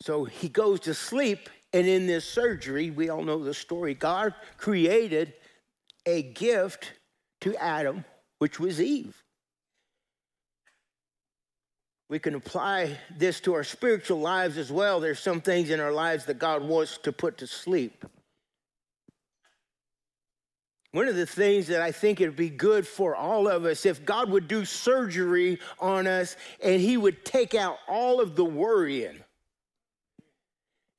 So 0.00 0.24
he 0.24 0.48
goes 0.48 0.80
to 0.80 0.94
sleep, 0.94 1.48
and 1.72 1.86
in 1.86 2.06
this 2.06 2.24
surgery, 2.24 2.90
we 2.90 3.10
all 3.10 3.22
know 3.22 3.42
the 3.42 3.54
story, 3.54 3.94
God 3.94 4.34
created 4.56 5.34
a 6.06 6.22
gift 6.22 6.94
to 7.42 7.54
Adam, 7.56 8.04
which 8.38 8.58
was 8.58 8.80
Eve. 8.80 9.22
We 12.08 12.18
can 12.18 12.34
apply 12.34 12.98
this 13.16 13.40
to 13.40 13.54
our 13.54 13.64
spiritual 13.64 14.20
lives 14.20 14.56
as 14.56 14.72
well. 14.72 14.98
There's 14.98 15.20
some 15.20 15.42
things 15.42 15.68
in 15.68 15.78
our 15.78 15.92
lives 15.92 16.24
that 16.24 16.38
God 16.38 16.62
wants 16.62 16.98
to 16.98 17.12
put 17.12 17.38
to 17.38 17.46
sleep. 17.46 18.04
One 20.92 21.06
of 21.06 21.16
the 21.16 21.26
things 21.26 21.66
that 21.66 21.82
I 21.82 21.92
think 21.92 22.20
it'd 22.20 22.34
be 22.34 22.48
good 22.48 22.86
for 22.86 23.14
all 23.14 23.46
of 23.46 23.66
us 23.66 23.84
if 23.84 24.06
God 24.06 24.30
would 24.30 24.48
do 24.48 24.64
surgery 24.64 25.58
on 25.78 26.06
us 26.06 26.34
and 26.64 26.80
he 26.80 26.96
would 26.96 27.26
take 27.26 27.54
out 27.54 27.76
all 27.86 28.22
of 28.22 28.36
the 28.36 28.44
worrying. 28.44 29.20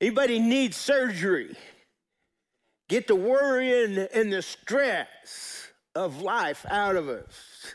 Anybody 0.00 0.38
needs 0.38 0.76
surgery? 0.76 1.56
Get 2.88 3.08
the 3.08 3.16
worrying 3.16 3.98
and 4.14 4.32
the 4.32 4.42
stress 4.42 5.68
of 5.96 6.22
life 6.22 6.64
out 6.70 6.94
of 6.94 7.08
us. 7.08 7.74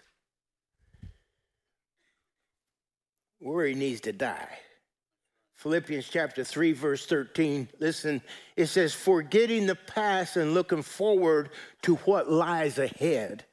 Worry 3.41 3.75
needs 3.75 4.01
to 4.01 4.13
die. 4.13 4.57
Philippians 5.55 6.07
chapter 6.07 6.43
3, 6.43 6.73
verse 6.73 7.05
13. 7.05 7.69
Listen, 7.79 8.21
it 8.55 8.67
says, 8.67 8.93
forgetting 8.93 9.65
the 9.65 9.75
past 9.75 10.35
and 10.37 10.53
looking 10.53 10.81
forward 10.81 11.49
to 11.83 11.95
what 11.97 12.29
lies 12.29 12.77
ahead. 12.77 13.45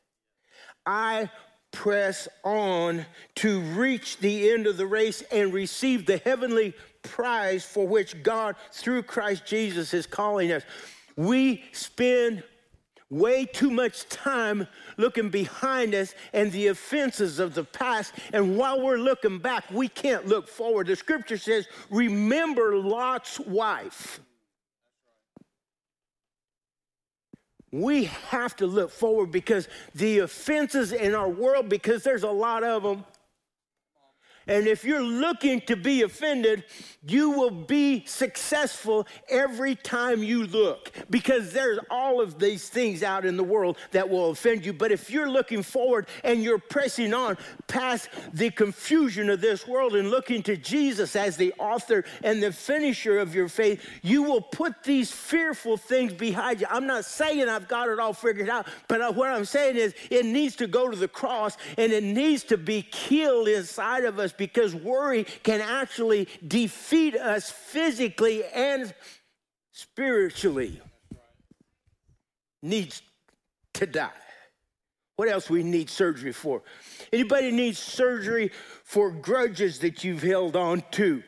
I 0.84 1.30
press 1.72 2.28
on 2.44 3.06
to 3.36 3.60
reach 3.60 4.18
the 4.18 4.50
end 4.50 4.66
of 4.66 4.76
the 4.76 4.86
race 4.86 5.22
and 5.32 5.54
receive 5.54 6.04
the 6.04 6.18
heavenly 6.18 6.74
prize 7.02 7.64
for 7.64 7.86
which 7.86 8.22
God, 8.22 8.56
through 8.72 9.04
Christ 9.04 9.46
Jesus, 9.46 9.94
is 9.94 10.06
calling 10.06 10.52
us. 10.52 10.64
We 11.16 11.64
spend 11.72 12.42
way 13.12 13.44
too 13.44 13.70
much 13.70 14.08
time 14.08 14.66
looking 14.96 15.28
behind 15.28 15.94
us 15.94 16.14
and 16.32 16.50
the 16.50 16.68
offenses 16.68 17.38
of 17.38 17.54
the 17.54 17.62
past. 17.62 18.14
And 18.32 18.56
while 18.56 18.80
we're 18.80 18.96
looking 18.96 19.38
back, 19.38 19.70
we 19.70 19.86
can't 19.86 20.26
look 20.26 20.48
forward. 20.48 20.86
The 20.86 20.96
scripture 20.96 21.36
says, 21.36 21.68
Remember 21.90 22.76
Lot's 22.76 23.38
wife. 23.38 24.20
We 27.70 28.04
have 28.30 28.56
to 28.56 28.66
look 28.66 28.90
forward 28.90 29.30
because 29.30 29.68
the 29.94 30.20
offenses 30.20 30.92
in 30.92 31.14
our 31.14 31.28
world, 31.28 31.68
because 31.68 32.02
there's 32.02 32.22
a 32.22 32.30
lot 32.30 32.64
of 32.64 32.82
them, 32.82 33.04
and 34.46 34.66
if 34.66 34.84
you're 34.84 35.02
looking 35.02 35.60
to 35.62 35.76
be 35.76 36.02
offended, 36.02 36.64
you 37.06 37.30
will 37.30 37.50
be 37.50 38.04
successful 38.06 39.06
every 39.28 39.74
time 39.74 40.22
you 40.22 40.46
look 40.46 40.90
because 41.10 41.52
there's 41.52 41.78
all 41.90 42.20
of 42.20 42.38
these 42.38 42.68
things 42.68 43.02
out 43.02 43.24
in 43.24 43.36
the 43.36 43.44
world 43.44 43.76
that 43.90 44.08
will 44.08 44.30
offend 44.30 44.64
you. 44.64 44.72
But 44.72 44.92
if 44.92 45.10
you're 45.10 45.30
looking 45.30 45.62
forward 45.62 46.06
and 46.24 46.42
you're 46.42 46.58
pressing 46.58 47.14
on 47.14 47.36
past 47.66 48.08
the 48.32 48.50
confusion 48.50 49.30
of 49.30 49.40
this 49.40 49.66
world 49.66 49.94
and 49.94 50.10
looking 50.10 50.42
to 50.44 50.56
Jesus 50.56 51.16
as 51.16 51.36
the 51.36 51.52
author 51.58 52.04
and 52.22 52.42
the 52.42 52.52
finisher 52.52 53.18
of 53.18 53.34
your 53.34 53.48
faith, 53.48 53.84
you 54.02 54.22
will 54.22 54.40
put 54.40 54.82
these 54.82 55.10
fearful 55.10 55.76
things 55.76 56.12
behind 56.12 56.60
you. 56.60 56.66
I'm 56.70 56.86
not 56.86 57.04
saying 57.04 57.48
I've 57.48 57.68
got 57.68 57.88
it 57.88 57.98
all 57.98 58.12
figured 58.12 58.48
out, 58.48 58.66
but 58.88 59.14
what 59.14 59.30
I'm 59.30 59.44
saying 59.44 59.76
is 59.76 59.94
it 60.10 60.26
needs 60.26 60.56
to 60.56 60.66
go 60.66 60.88
to 60.88 60.96
the 60.96 61.08
cross 61.08 61.56
and 61.78 61.92
it 61.92 62.04
needs 62.04 62.44
to 62.44 62.56
be 62.56 62.82
killed 62.82 63.48
inside 63.48 64.04
of 64.04 64.18
us 64.18 64.31
us 64.32 64.36
because 64.36 64.74
worry 64.74 65.24
can 65.42 65.60
actually 65.60 66.28
defeat 66.46 67.16
us 67.16 67.50
physically 67.50 68.44
and 68.44 68.94
spiritually. 69.72 70.80
Needs 72.62 73.02
to 73.74 73.86
die. 73.86 74.10
What 75.16 75.28
else 75.28 75.50
we 75.50 75.62
need 75.62 75.90
surgery 75.90 76.32
for? 76.32 76.62
Anybody 77.12 77.50
needs 77.50 77.78
surgery 77.78 78.50
for 78.84 79.10
grudges 79.10 79.78
that 79.80 80.04
you've 80.04 80.22
held 80.22 80.56
on 80.56 80.82
to? 80.92 81.22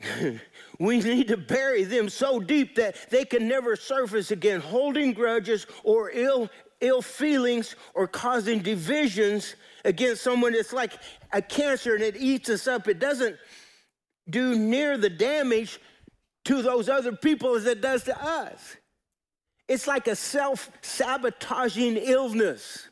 we 0.78 1.00
need 1.00 1.28
to 1.28 1.36
bury 1.36 1.84
them 1.84 2.08
so 2.08 2.40
deep 2.40 2.76
that 2.76 3.10
they 3.10 3.24
can 3.24 3.46
never 3.48 3.76
surface 3.76 4.30
again. 4.30 4.60
Holding 4.60 5.12
grudges 5.12 5.66
or 5.82 6.10
ill 6.12 6.48
ill 6.80 7.02
feelings 7.02 7.76
or 7.94 8.06
causing 8.06 8.60
divisions 8.60 9.54
against 9.84 10.22
someone 10.22 10.54
it's 10.54 10.72
like 10.72 10.92
a 11.32 11.42
cancer 11.42 11.94
and 11.94 12.04
it 12.04 12.16
eats 12.16 12.48
us 12.48 12.66
up. 12.66 12.88
It 12.88 12.98
doesn't 12.98 13.36
do 14.28 14.56
near 14.56 14.96
the 14.98 15.10
damage 15.10 15.80
to 16.44 16.62
those 16.62 16.88
other 16.88 17.12
people 17.12 17.54
as 17.54 17.66
it 17.66 17.80
does 17.80 18.04
to 18.04 18.22
us. 18.22 18.76
It's 19.68 19.86
like 19.86 20.08
a 20.08 20.16
self 20.16 20.70
sabotaging 20.82 21.96
illness. 21.96 22.88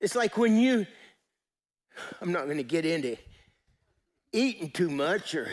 It's 0.00 0.14
like 0.14 0.36
when 0.36 0.58
you, 0.58 0.86
I'm 2.20 2.32
not 2.32 2.44
going 2.44 2.56
to 2.56 2.62
get 2.64 2.84
into 2.84 3.16
eating 4.32 4.70
too 4.70 4.90
much 4.90 5.34
or 5.34 5.48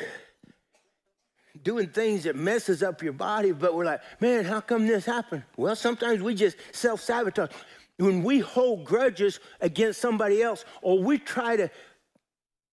doing 1.63 1.87
things 1.89 2.23
that 2.23 2.35
messes 2.35 2.83
up 2.83 3.01
your 3.01 3.13
body, 3.13 3.51
but 3.51 3.75
we're 3.75 3.85
like, 3.85 4.01
man, 4.19 4.45
how 4.45 4.61
come 4.61 4.87
this 4.87 5.05
happened? 5.05 5.43
Well, 5.57 5.75
sometimes 5.75 6.21
we 6.21 6.35
just 6.35 6.57
self 6.71 7.01
sabotage. 7.01 7.51
When 7.97 8.23
we 8.23 8.39
hold 8.39 8.83
grudges 8.85 9.39
against 9.61 10.01
somebody 10.01 10.41
else 10.41 10.65
or 10.81 10.99
we 11.01 11.17
try 11.17 11.55
to 11.55 11.69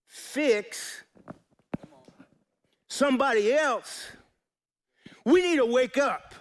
fix 0.07 1.05
somebody 2.89 3.53
else, 3.53 4.09
we 5.25 5.43
need 5.43 5.57
to 5.57 5.67
wake 5.67 5.97
up 5.97 6.35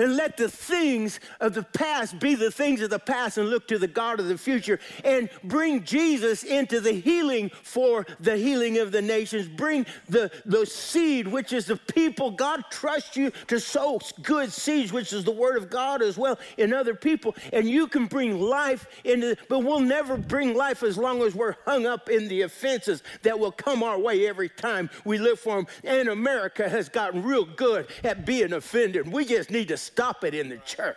and 0.00 0.16
let 0.16 0.36
the 0.36 0.48
things 0.48 1.20
of 1.40 1.54
the 1.54 1.62
past 1.62 2.18
be 2.18 2.34
the 2.34 2.50
things 2.50 2.80
of 2.80 2.90
the 2.90 2.98
past 2.98 3.38
and 3.38 3.50
look 3.50 3.68
to 3.68 3.78
the 3.78 3.86
God 3.86 4.18
of 4.18 4.28
the 4.28 4.38
future 4.38 4.80
and 5.04 5.28
bring 5.44 5.84
Jesus 5.84 6.42
into 6.42 6.80
the 6.80 6.92
healing 6.92 7.50
for 7.62 8.06
the 8.18 8.36
healing 8.36 8.78
of 8.78 8.92
the 8.92 9.02
nations. 9.02 9.46
Bring 9.46 9.84
the, 10.08 10.30
the 10.46 10.64
seed, 10.64 11.28
which 11.28 11.52
is 11.52 11.66
the 11.66 11.76
people. 11.76 12.30
God 12.30 12.64
trusts 12.70 13.16
you 13.16 13.30
to 13.48 13.60
sow 13.60 14.00
good 14.22 14.50
seeds, 14.52 14.92
which 14.92 15.12
is 15.12 15.24
the 15.24 15.30
word 15.30 15.56
of 15.56 15.68
God 15.68 16.02
as 16.02 16.16
well 16.16 16.38
in 16.56 16.72
other 16.72 16.94
people. 16.94 17.34
And 17.52 17.68
you 17.68 17.86
can 17.86 18.06
bring 18.06 18.40
life 18.40 18.86
into, 19.04 19.36
but 19.48 19.60
we'll 19.60 19.80
never 19.80 20.16
bring 20.16 20.54
life 20.54 20.82
as 20.82 20.96
long 20.96 21.22
as 21.22 21.34
we're 21.34 21.56
hung 21.66 21.86
up 21.86 22.08
in 22.08 22.28
the 22.28 22.42
offenses 22.42 23.02
that 23.22 23.38
will 23.38 23.52
come 23.52 23.82
our 23.82 23.98
way 23.98 24.26
every 24.26 24.48
time 24.48 24.88
we 25.04 25.18
live 25.18 25.38
for 25.38 25.56
them. 25.56 25.66
And 25.84 26.08
America 26.08 26.68
has 26.68 26.88
gotten 26.88 27.22
real 27.22 27.44
good 27.44 27.88
at 28.02 28.24
being 28.24 28.54
offended. 28.54 29.10
We 29.10 29.24
just 29.24 29.50
need 29.50 29.68
to 29.68 29.76
stop 29.92 30.24
it 30.24 30.34
in 30.34 30.48
the 30.48 30.58
church. 30.58 30.96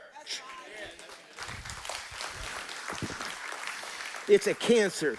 It's 4.28 4.48
a 4.48 4.54
cancer. 4.54 5.18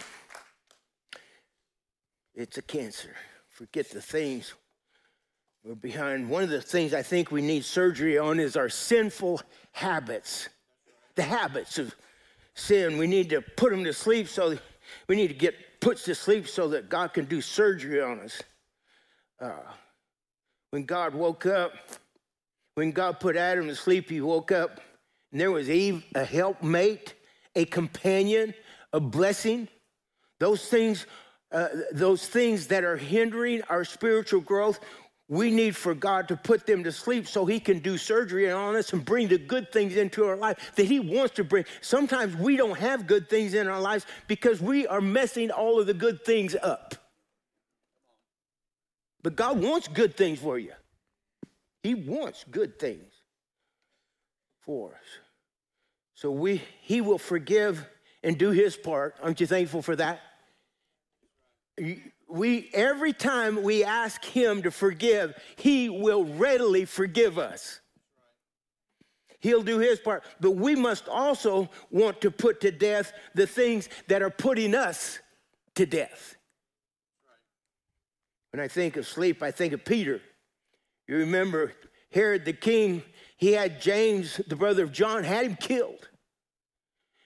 It's 2.35 2.57
a 2.57 2.63
cancer. 2.63 3.15
Forget 3.49 3.91
the 3.91 4.01
things 4.01 4.55
we're 5.65 5.75
behind. 5.75 6.29
One 6.29 6.43
of 6.43 6.51
the 6.51 6.63
things 6.63 6.95
I 6.95 7.03
think 7.03 7.31
we 7.31 7.43
need 7.43 7.65
surgery 7.65 8.17
on 8.17 8.41
is 8.41 8.57
our 8.57 8.69
sinful 8.69 9.43
habits. 9.73 10.49
The 11.17 11.23
habits 11.23 11.79
of 11.79 11.95
sin. 12.55 12.97
We 12.97 13.07
need 13.07 13.31
to 13.31 13.43
put 13.43 13.71
them 13.71 13.85
to 13.85 13.93
sleep 13.93 14.29
so 14.29 14.57
we 15.09 15.17
need 15.17 15.29
to 15.29 15.35
get 15.35 15.55
put 15.81 15.99
to 15.99 16.15
sleep 16.15 16.49
so 16.49 16.69
that 16.69 16.89
God 16.89 17.13
can 17.13 17.25
do 17.25 17.41
surgery 17.41 18.01
on 18.01 18.21
us. 18.21 18.43
Uh, 19.41 19.73
when 20.71 20.85
God 20.85 21.15
woke 21.15 21.47
up, 21.47 21.73
when 22.75 22.93
God 22.93 23.21
put 23.21 23.37
Adam 23.37 23.69
to 23.69 23.77
sleep, 23.77 24.11
he 24.11 24.21
woke 24.21 24.53
up 24.53 24.81
and 25.33 25.41
there 25.41 25.51
was 25.51 25.69
Eve, 25.69 26.05
a 26.15 26.25
helpmate, 26.25 27.15
a 27.57 27.65
companion, 27.65 28.55
a 28.93 29.01
blessing. 29.01 29.69
Those 30.39 30.69
things, 30.69 31.07
uh, 31.51 31.69
those 31.93 32.27
things 32.27 32.69
that 32.69 32.85
are 32.85 32.97
hindering 32.97 33.63
our 33.63 33.85
spiritual 33.85 34.41
growth, 34.41 34.81
we 35.29 35.51
need 35.51 35.75
for 35.75 35.95
God 35.95 36.29
to 36.29 36.37
put 36.37 36.67
them 36.67 36.85
to 36.85 36.93
sleep 36.93 37.27
so 37.27 37.47
He 37.47 37.59
can 37.59 37.79
do 37.79 37.97
surgery 37.97 38.51
on 38.51 38.77
us 38.77 38.93
and 38.93 39.05
bring 39.05 39.27
the 39.29 39.39
good 39.39 39.73
things 39.73 39.97
into 39.97 40.25
our 40.25 40.37
life 40.37 40.73
that 40.77 40.87
He 40.87 41.01
wants 41.01 41.35
to 41.35 41.45
bring. 41.45 41.65
Sometimes 41.81 42.37
we 42.37 42.57
don't 42.57 42.79
have 42.79 43.07
good 43.07 43.29
things 43.29 43.55
in 43.55 43.67
our 43.67 43.81
lives 43.81 44.07
because 44.29 44.61
we 44.61 44.87
are 44.87 45.01
messing 45.01 45.51
all 45.51 45.81
of 45.81 45.87
the 45.87 45.95
good 45.95 46.25
things 46.25 46.55
up. 46.63 46.95
But 49.23 49.35
God 49.35 49.61
wants 49.61 49.89
good 49.89 50.17
things 50.17 50.39
for 50.39 50.59
you. 50.59 50.73
He 51.85 51.95
wants 51.95 52.47
good 52.51 52.79
things 52.79 53.13
for 54.61 54.93
us. 54.93 55.05
So 56.15 56.31
we 56.31 56.63
he 56.81 57.03
will 57.03 57.19
forgive 57.19 57.87
and 58.23 58.39
do 58.39 58.51
his 58.53 58.75
part. 58.75 59.17
Aren't 59.23 59.39
you 59.39 59.47
thankful 59.47 59.83
for 59.83 59.95
that? 59.97 60.21
We 62.27 62.71
every 62.73 63.13
time 63.13 63.63
we 63.63 63.85
ask 63.85 64.25
him 64.25 64.63
to 64.63 64.71
forgive, 64.71 65.39
he 65.57 65.91
will 65.91 66.25
readily 66.25 66.87
forgive 66.87 67.39
us. 67.39 67.81
He'll 69.41 69.63
do 69.63 69.79
his 69.79 69.99
part, 69.99 70.25
but 70.41 70.53
we 70.53 70.75
must 70.75 71.07
also 71.07 71.69
want 71.91 72.23
to 72.23 72.31
put 72.31 72.63
to 72.63 72.71
death 72.71 73.13
the 73.35 73.47
things 73.47 73.91
that 74.09 74.23
are 74.23 74.31
putting 74.31 74.75
us 74.75 75.19
to 75.75 75.85
death. 75.85 76.35
When 78.53 78.61
I 78.61 78.69
think 78.69 78.97
of 78.97 79.07
sleep, 79.07 79.43
I 79.43 79.51
think 79.51 79.75
of 79.75 79.85
Peter. 79.85 80.23
You 81.07 81.17
remember 81.19 81.73
Herod 82.13 82.45
the 82.45 82.53
king, 82.53 83.03
he 83.37 83.53
had 83.53 83.81
James, 83.81 84.41
the 84.47 84.57
brother 84.57 84.85
of 84.85 84.93
John, 84.93 85.25
had 85.25 85.47
him 85.47 85.57
killed. 85.57 86.09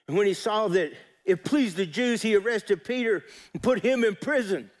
And 0.07 0.17
when 0.17 0.27
he 0.27 0.33
saw 0.33 0.67
that 0.69 0.91
it 1.23 1.45
pleased 1.45 1.77
the 1.77 1.85
Jews, 1.85 2.21
he 2.21 2.35
arrested 2.35 2.83
Peter 2.83 3.23
and 3.53 3.61
put 3.61 3.81
him 3.81 4.03
in 4.03 4.15
prison. 4.15 4.71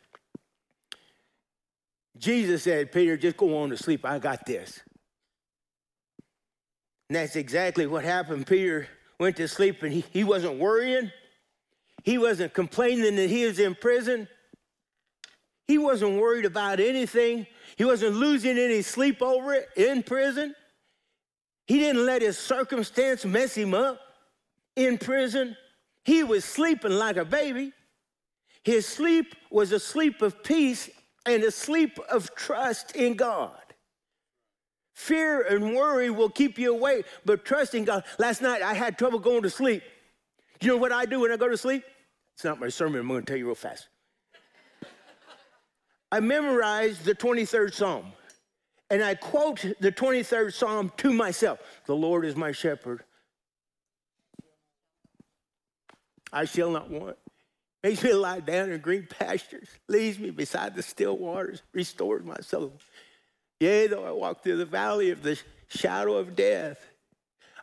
Jesus 2.17 2.63
said, 2.63 2.91
Peter, 2.91 3.15
just 3.15 3.37
go 3.37 3.59
on 3.59 3.69
to 3.69 3.77
sleep. 3.77 4.05
I 4.05 4.19
got 4.19 4.45
this. 4.45 4.81
And 7.07 7.15
that's 7.15 7.35
exactly 7.35 7.87
what 7.87 8.03
happened. 8.03 8.45
Peter 8.45 8.87
went 9.19 9.37
to 9.37 9.47
sleep 9.47 9.83
and 9.83 9.93
he, 9.93 10.03
he 10.11 10.23
wasn't 10.23 10.59
worrying. 10.59 11.11
He 12.03 12.17
wasn't 12.17 12.53
complaining 12.53 13.15
that 13.15 13.29
he 13.29 13.45
was 13.45 13.59
in 13.59 13.75
prison. 13.75 14.27
He 15.69 15.77
wasn't 15.77 16.19
worried 16.19 16.45
about 16.45 16.79
anything. 16.79 17.45
He 17.75 17.85
wasn't 17.85 18.15
losing 18.15 18.57
any 18.57 18.81
sleep 18.81 19.21
over 19.21 19.53
it 19.53 19.69
in 19.77 20.01
prison. 20.01 20.55
He 21.67 21.77
didn't 21.77 22.07
let 22.07 22.23
his 22.23 22.39
circumstance 22.39 23.23
mess 23.23 23.53
him 23.53 23.75
up 23.75 23.99
in 24.75 24.97
prison. 24.97 25.55
He 26.03 26.23
was 26.23 26.43
sleeping 26.43 26.93
like 26.93 27.17
a 27.17 27.23
baby. 27.23 27.71
His 28.63 28.87
sleep 28.87 29.35
was 29.51 29.71
a 29.71 29.79
sleep 29.79 30.23
of 30.23 30.41
peace 30.41 30.89
and 31.27 31.43
a 31.43 31.51
sleep 31.51 31.99
of 32.11 32.33
trust 32.33 32.95
in 32.95 33.13
God. 33.13 33.61
Fear 34.95 35.43
and 35.43 35.75
worry 35.75 36.09
will 36.09 36.31
keep 36.31 36.57
you 36.57 36.73
awake, 36.73 37.05
but 37.25 37.45
trusting 37.45 37.85
God. 37.85 38.05
Last 38.17 38.41
night 38.41 38.63
I 38.63 38.73
had 38.73 38.97
trouble 38.97 39.19
going 39.19 39.43
to 39.43 39.51
sleep. 39.51 39.83
You 40.61 40.69
know 40.69 40.77
what 40.77 40.91
I 40.91 41.05
do 41.05 41.19
when 41.19 41.31
I 41.31 41.37
go 41.37 41.47
to 41.47 41.57
sleep? 41.57 41.83
It's 42.33 42.43
not 42.43 42.59
my 42.59 42.69
sermon, 42.69 43.01
I'm 43.01 43.07
going 43.07 43.21
to 43.21 43.25
tell 43.27 43.37
you 43.37 43.45
real 43.45 43.53
fast. 43.53 43.88
I 46.11 46.19
memorized 46.19 47.03
the 47.05 47.15
23rd 47.15 47.73
Psalm 47.73 48.11
and 48.89 49.03
I 49.03 49.15
quote 49.15 49.65
the 49.79 49.91
23rd 49.91 50.53
Psalm 50.53 50.91
to 50.97 51.13
myself 51.13 51.59
The 51.85 51.95
Lord 51.95 52.25
is 52.25 52.35
my 52.35 52.51
shepherd. 52.51 53.03
I 56.31 56.45
shall 56.45 56.71
not 56.71 56.89
want. 56.89 57.17
Makes 57.83 58.03
me 58.03 58.13
lie 58.13 58.41
down 58.41 58.71
in 58.71 58.81
green 58.81 59.07
pastures, 59.09 59.69
leads 59.87 60.19
me 60.19 60.31
beside 60.31 60.75
the 60.75 60.83
still 60.83 61.17
waters, 61.17 61.61
restores 61.73 62.25
my 62.25 62.35
soul. 62.41 62.73
Yea, 63.59 63.87
though 63.87 64.05
I 64.05 64.11
walk 64.11 64.43
through 64.43 64.57
the 64.57 64.65
valley 64.65 65.11
of 65.11 65.23
the 65.23 65.39
shadow 65.67 66.15
of 66.15 66.35
death, 66.35 66.85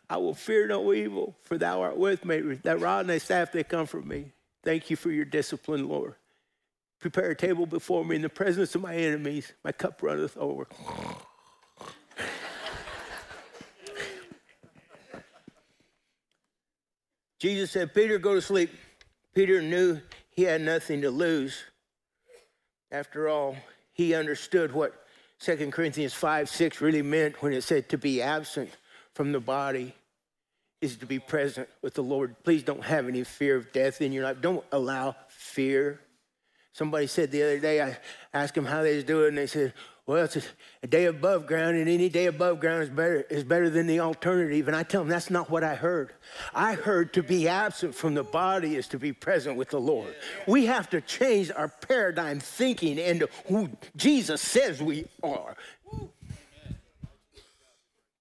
I 0.09 0.17
will 0.17 0.33
fear 0.33 0.67
no 0.67 0.93
evil, 0.93 1.35
for 1.43 1.57
thou 1.57 1.81
art 1.81 1.97
with 1.97 2.25
me. 2.25 2.39
That 2.63 2.79
rod 2.79 3.09
and 3.09 3.21
staff, 3.21 3.51
they 3.51 3.63
comfort 3.63 4.05
me. 4.05 4.31
Thank 4.63 4.89
you 4.89 4.95
for 4.95 5.11
your 5.11 5.25
discipline, 5.25 5.87
Lord. 5.87 6.15
Prepare 6.99 7.31
a 7.31 7.35
table 7.35 7.65
before 7.65 8.03
me 8.03 8.15
in 8.15 8.21
the 8.21 8.29
presence 8.29 8.73
of 8.75 8.81
my 8.81 8.95
enemies. 8.95 9.53
My 9.63 9.71
cup 9.71 10.01
runneth 10.01 10.35
over. 10.37 10.67
Jesus 17.39 17.69
said, 17.71 17.93
Peter, 17.93 18.17
go 18.17 18.33
to 18.33 18.41
sleep. 18.41 18.71
Peter 19.35 19.61
knew 19.61 20.01
he 20.31 20.43
had 20.43 20.61
nothing 20.61 21.01
to 21.01 21.11
lose. 21.11 21.63
After 22.91 23.29
all, 23.29 23.55
he 23.93 24.15
understood 24.15 24.73
what 24.73 24.93
2 25.41 25.69
Corinthians 25.69 26.13
5 26.13 26.49
6 26.49 26.81
really 26.81 27.03
meant 27.03 27.41
when 27.43 27.53
it 27.53 27.63
said 27.63 27.89
to 27.89 27.97
be 27.97 28.21
absent 28.23 28.71
from 29.13 29.31
the 29.31 29.39
body 29.39 29.93
is 30.81 30.97
to 30.97 31.05
be 31.05 31.19
present 31.19 31.67
with 31.81 31.93
the 31.93 32.03
Lord. 32.03 32.35
Please 32.43 32.63
don't 32.63 32.83
have 32.83 33.07
any 33.07 33.23
fear 33.23 33.55
of 33.55 33.71
death 33.71 34.01
in 34.01 34.11
your 34.11 34.23
life. 34.23 34.41
Don't 34.41 34.63
allow 34.71 35.15
fear 35.27 35.99
Somebody 36.77 37.07
said 37.07 37.31
the 37.31 37.41
other 37.41 37.59
day, 37.59 37.81
I 37.81 37.97
asked 38.35 38.53
them 38.53 38.65
how 38.65 38.83
they 38.83 38.93
was 38.93 39.03
doing, 39.03 39.29
and 39.29 39.37
they 39.39 39.47
said, 39.47 39.73
well, 40.05 40.25
it's 40.25 40.37
a, 40.83 40.87
day 40.87 41.05
above 41.05 41.47
ground, 41.47 41.75
and 41.75 41.89
any 41.89 42.07
day 42.07 42.27
above 42.27 42.59
ground 42.59 42.83
is 42.83 42.89
better, 42.91 43.21
is 43.31 43.43
better 43.43 43.67
than 43.67 43.87
the 43.87 43.99
alternative. 43.99 44.67
And 44.67 44.77
I 44.77 44.83
tell 44.83 45.01
them 45.01 45.09
that's 45.09 45.31
not 45.31 45.49
what 45.49 45.63
I 45.63 45.73
heard. 45.73 46.13
I 46.53 46.75
heard 46.75 47.13
to 47.13 47.23
be 47.23 47.47
absent 47.47 47.95
from 47.95 48.13
the 48.13 48.23
body 48.23 48.75
is 48.75 48.87
to 48.89 48.99
be 48.99 49.11
present 49.11 49.57
with 49.57 49.71
the 49.71 49.79
Lord. 49.79 50.13
We 50.45 50.67
have 50.67 50.87
to 50.91 51.01
change 51.01 51.49
our 51.49 51.67
paradigm 51.67 52.39
thinking 52.39 52.99
into 52.99 53.27
who 53.47 53.71
Jesus 53.95 54.39
says 54.39 54.79
we 54.79 55.07
are. 55.23 55.57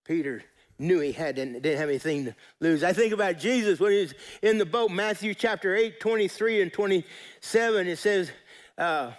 Peter 0.05 0.43
knew 0.79 1.01
he 1.01 1.13
had 1.13 1.37
didn't, 1.37 1.61
didn't 1.61 1.79
have 1.79 1.91
anything 1.91 2.25
to 2.25 2.35
lose. 2.61 2.83
I 2.83 2.95
think 2.95 3.13
about 3.13 3.39
Jesus 3.39 3.79
when 3.79 3.93
he 3.93 4.01
was 4.01 4.15
in 4.41 4.59
the 4.59 4.67
boat, 4.67 4.91
Matthew 4.91 5.35
chapter 5.35 5.77
8, 5.77 6.01
23 6.01 6.63
and 6.63 6.73
27. 6.73 7.87
It 7.87 7.99
says, 7.99 8.31
uh, 8.79 9.13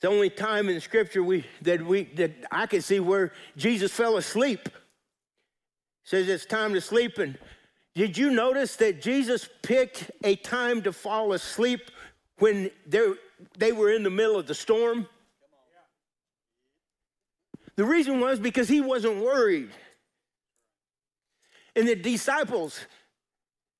the 0.00 0.08
only 0.08 0.30
time 0.30 0.68
in 0.68 0.80
Scripture 0.80 1.22
we 1.22 1.44
that 1.62 1.84
we 1.84 2.04
that 2.14 2.32
I 2.50 2.66
can 2.66 2.82
see 2.82 3.00
where 3.00 3.32
Jesus 3.56 3.92
fell 3.92 4.16
asleep. 4.16 4.68
Says 6.04 6.28
it's 6.28 6.44
time 6.44 6.74
to 6.74 6.80
sleep. 6.80 7.18
And 7.18 7.38
did 7.94 8.18
you 8.18 8.30
notice 8.30 8.76
that 8.76 9.00
Jesus 9.00 9.48
picked 9.62 10.10
a 10.22 10.36
time 10.36 10.82
to 10.82 10.92
fall 10.92 11.32
asleep 11.32 11.90
when 12.38 12.70
they 12.86 13.72
were 13.72 13.90
in 13.90 14.02
the 14.02 14.10
middle 14.10 14.38
of 14.38 14.46
the 14.46 14.54
storm? 14.54 15.08
The 17.76 17.84
reason 17.84 18.20
was 18.20 18.38
because 18.38 18.68
he 18.68 18.80
wasn't 18.80 19.16
worried. 19.16 19.70
And 21.74 21.88
the 21.88 21.96
disciples, 21.96 22.78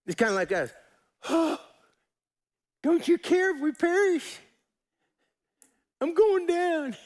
it's 0.07 0.17
kind 0.17 0.31
of 0.31 0.37
like 0.37 0.53
us. 0.53 0.71
Oh, 1.29 1.61
don't 2.83 3.07
you 3.07 3.19
care 3.19 3.55
if 3.55 3.61
we 3.61 3.73
perish? 3.73 4.39
I'm 6.05 6.13
going 6.13 6.47
down. 6.47 6.97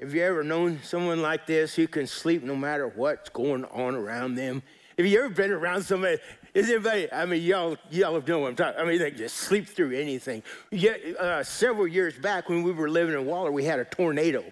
Have 0.00 0.12
you 0.12 0.24
ever 0.24 0.42
known 0.42 0.80
someone 0.82 1.22
like 1.22 1.46
this 1.46 1.72
who 1.72 1.86
can 1.86 2.08
sleep 2.08 2.42
no 2.42 2.56
matter 2.56 2.88
what's 2.88 3.28
going 3.28 3.64
on 3.66 3.94
around 3.94 4.34
them? 4.34 4.60
Have 4.98 5.06
you 5.06 5.20
ever 5.20 5.28
been 5.28 5.52
around 5.52 5.84
somebody? 5.84 6.18
Is 6.52 6.68
anybody? 6.68 7.12
I 7.12 7.24
mean, 7.26 7.42
y'all, 7.42 7.76
y'all 7.92 8.20
know 8.26 8.40
what 8.40 8.48
I'm 8.48 8.56
talking. 8.56 8.80
I 8.80 8.84
mean, 8.84 8.98
they 8.98 9.12
just 9.12 9.36
sleep 9.36 9.68
through 9.68 9.92
anything. 9.92 10.42
Yeah, 10.72 10.96
uh, 11.16 11.44
several 11.44 11.86
years 11.86 12.18
back 12.18 12.48
when 12.48 12.64
we 12.64 12.72
were 12.72 12.90
living 12.90 13.14
in 13.14 13.24
Waller, 13.24 13.52
we 13.52 13.62
had 13.62 13.78
a 13.78 13.84
tornado, 13.84 14.42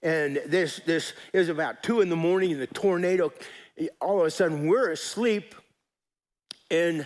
and 0.00 0.40
this, 0.46 0.80
this 0.86 1.12
it 1.32 1.38
was 1.38 1.48
about 1.48 1.82
two 1.82 2.02
in 2.02 2.08
the 2.08 2.14
morning, 2.14 2.52
and 2.52 2.62
the 2.62 2.68
tornado. 2.68 3.32
All 4.00 4.20
of 4.20 4.26
a 4.28 4.30
sudden, 4.30 4.68
we're 4.68 4.92
asleep, 4.92 5.56
and 6.70 7.04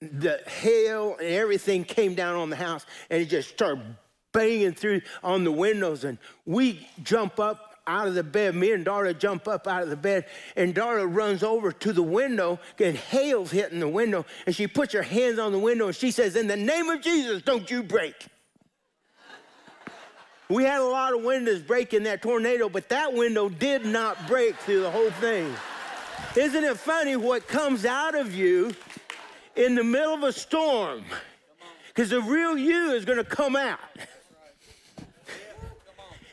the 0.00 0.40
hail 0.48 1.18
and 1.20 1.28
everything 1.28 1.84
came 1.84 2.16
down 2.16 2.34
on 2.34 2.50
the 2.50 2.56
house, 2.56 2.84
and 3.10 3.22
it 3.22 3.26
just 3.26 3.50
started 3.50 3.96
banging 4.34 4.74
through 4.74 5.00
on 5.22 5.44
the 5.44 5.52
windows. 5.52 6.04
And 6.04 6.18
we 6.44 6.86
jump 7.02 7.40
up 7.40 7.74
out 7.86 8.08
of 8.08 8.14
the 8.14 8.22
bed. 8.22 8.54
Me 8.54 8.72
and 8.72 8.84
Darla 8.84 9.18
jump 9.18 9.48
up 9.48 9.66
out 9.66 9.82
of 9.82 9.90
the 9.90 9.96
bed, 9.96 10.26
and 10.56 10.74
Darla 10.74 11.06
runs 11.12 11.42
over 11.42 11.72
to 11.72 11.92
the 11.92 12.02
window, 12.02 12.58
and 12.78 12.96
hail's 12.96 13.50
hitting 13.50 13.80
the 13.80 13.88
window. 13.88 14.24
And 14.46 14.54
she 14.54 14.66
puts 14.66 14.92
her 14.92 15.02
hands 15.02 15.38
on 15.38 15.52
the 15.52 15.58
window 15.58 15.86
and 15.86 15.96
she 15.96 16.10
says, 16.10 16.36
In 16.36 16.46
the 16.46 16.56
name 16.56 16.88
of 16.88 17.00
Jesus, 17.00 17.42
don't 17.42 17.70
you 17.70 17.82
break. 17.82 18.26
we 20.48 20.64
had 20.64 20.80
a 20.80 20.84
lot 20.84 21.14
of 21.14 21.22
windows 21.22 21.62
break 21.62 21.94
in 21.94 22.04
that 22.04 22.22
tornado, 22.22 22.68
but 22.68 22.88
that 22.88 23.12
window 23.12 23.48
did 23.48 23.84
not 23.84 24.26
break 24.26 24.56
through 24.56 24.80
the 24.80 24.90
whole 24.90 25.10
thing. 25.12 25.52
Isn't 26.36 26.64
it 26.64 26.76
funny 26.76 27.16
what 27.16 27.46
comes 27.48 27.84
out 27.84 28.14
of 28.14 28.34
you 28.34 28.74
in 29.56 29.74
the 29.74 29.84
middle 29.84 30.14
of 30.14 30.22
a 30.22 30.32
storm? 30.32 31.04
Because 31.88 32.10
the 32.10 32.20
real 32.20 32.58
you 32.58 32.92
is 32.92 33.04
going 33.04 33.18
to 33.18 33.24
come 33.24 33.54
out. 33.54 33.78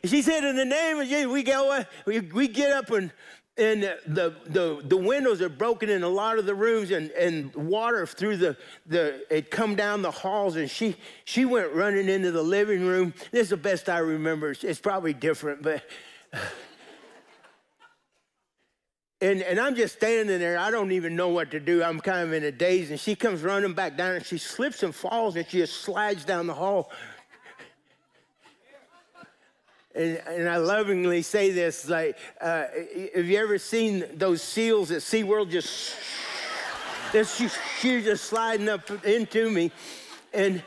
She 0.04 0.22
said, 0.22 0.44
in 0.44 0.56
the 0.56 0.66
name 0.66 1.00
of 1.00 1.08
Jesus, 1.08 1.28
we 1.28 1.44
go, 1.44 1.84
we, 2.06 2.20
we 2.22 2.48
get 2.48 2.72
up 2.72 2.90
and 2.90 3.12
and 3.58 3.84
the, 3.84 4.34
the, 4.48 4.82
the 4.86 4.98
windows 4.98 5.42
are 5.42 5.50
broken 5.50 5.90
in 5.90 6.04
a 6.04 6.10
lot 6.10 6.40
of 6.40 6.46
the 6.46 6.56
rooms 6.56 6.90
and, 6.92 7.12
and 7.12 7.54
water 7.54 8.06
through 8.06 8.38
the, 8.38 8.56
the 8.88 9.26
it 9.30 9.52
come 9.52 9.76
down 9.76 10.02
the 10.02 10.10
halls. 10.10 10.56
And 10.56 10.70
she 10.70 10.96
she 11.26 11.44
went 11.44 11.72
running 11.74 12.08
into 12.08 12.32
the 12.32 12.42
living 12.42 12.86
room. 12.86 13.14
This 13.32 13.44
is 13.44 13.50
the 13.50 13.58
best 13.58 13.90
i 13.90 13.98
remember. 13.98 14.56
It's 14.62 14.80
probably 14.80 15.14
different 15.14 15.62
but 15.62 15.84
and, 19.22 19.42
and 19.42 19.60
i'm 19.60 19.76
just 19.76 19.96
standing 19.98 20.40
there. 20.40 20.58
I 20.58 20.72
don't 20.72 20.94
even 20.94 21.18
know 21.18 21.28
what 21.28 21.52
to 21.52 21.60
do. 21.60 21.84
I'm 21.84 22.00
kind 22.00 22.28
of 22.28 22.34
in 22.34 22.46
a 22.46 22.52
daze. 22.52 22.90
And 22.90 23.00
she 23.00 23.16
comes 23.16 23.42
running 23.42 23.74
back 23.74 23.98
down 23.98 24.16
and 24.16 24.26
she 24.26 24.38
slips 24.38 24.82
and 24.82 24.96
falls 24.96 25.36
and 25.36 25.46
she 25.48 25.58
just 25.58 25.82
slides 25.82 26.24
down 26.24 26.48
the 26.48 26.54
hall 26.54 26.90
and, 29.96 30.22
and, 30.28 30.48
I 30.48 30.58
lovingly 30.58 31.22
say 31.22 31.52
this, 31.52 31.90
like, 31.90 32.18
uh, 32.40 32.66
have 33.16 33.26
you 33.26 33.38
ever 33.38 33.58
seen 33.58 34.06
those 34.14 34.42
seals 34.42 34.92
at 34.92 35.02
SeaWorld 35.02 35.50
just, 35.50 35.96
this, 37.12 37.36
she, 37.36 37.50
she's 37.80 38.06
just 38.06 38.26
sliding 38.26 38.70
up 38.70 38.90
into 39.06 39.50
me. 39.50 39.72
And 40.34 40.64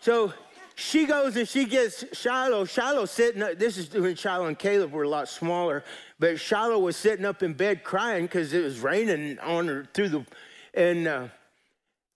so 0.00 0.32
she 0.74 1.06
goes 1.06 1.36
and 1.36 1.48
she 1.48 1.64
gets 1.64 2.04
Shiloh. 2.12 2.64
Shiloh 2.64 3.04
sitting 3.04 3.42
up, 3.42 3.58
this 3.58 3.78
is 3.78 3.88
when 3.94 4.16
Shiloh 4.16 4.46
and 4.46 4.58
Caleb 4.58 4.92
were 4.92 5.04
a 5.04 5.08
lot 5.08 5.28
smaller, 5.28 5.84
but 6.18 6.40
Shiloh 6.40 6.80
was 6.80 6.96
sitting 6.96 7.24
up 7.24 7.42
in 7.42 7.52
bed 7.52 7.84
crying 7.84 8.24
because 8.24 8.52
it 8.52 8.64
was 8.64 8.80
raining 8.80 9.38
on 9.38 9.68
her 9.68 9.86
through 9.94 10.08
the, 10.08 10.26
and, 10.74 11.06
uh, 11.06 11.28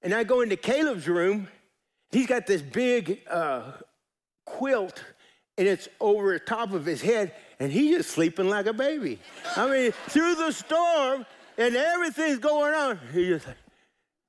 and 0.03 0.15
I 0.15 0.25
go 0.25 0.41
into 0.41 0.57
Caleb's 0.57 1.07
room. 1.07 1.49
He's 2.11 2.27
got 2.27 2.47
this 2.47 2.61
big 2.61 3.21
uh, 3.31 3.73
quilt 4.45 5.05
and 5.59 5.69
it's 5.69 5.89
over 6.01 6.33
the 6.33 6.39
top 6.39 6.73
of 6.73 6.87
his 6.87 7.03
head, 7.03 7.35
and 7.59 7.71
he's 7.71 7.99
just 7.99 8.11
sleeping 8.11 8.49
like 8.49 8.67
a 8.67 8.73
baby. 8.73 9.19
I 9.57 9.71
mean, 9.71 9.93
through 10.09 10.37
the 10.37 10.53
storm 10.53 11.27
and 11.59 11.77
everything's 11.77 12.39
going 12.39 12.75
on, 12.75 13.01
he 13.13 13.29
just 13.29 13.47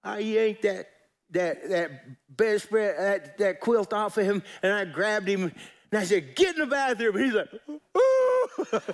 I 0.03 0.19
yanked 0.19 0.63
that 0.63 0.87
that 1.31 1.69
that 1.69 1.91
bedspread, 2.35 2.97
that, 2.97 3.37
that 3.37 3.59
quilt 3.59 3.93
off 3.93 4.17
of 4.17 4.25
him, 4.25 4.43
and 4.61 4.73
I 4.73 4.85
grabbed 4.85 5.27
him 5.27 5.51
and 5.91 5.99
I 5.99 6.03
said, 6.03 6.35
"Get 6.35 6.55
in 6.55 6.61
the 6.61 6.67
bathroom." 6.67 7.15
And 7.15 7.25
he's 7.25 7.33
like, 7.33 7.49
"Ooh!" 7.69 8.81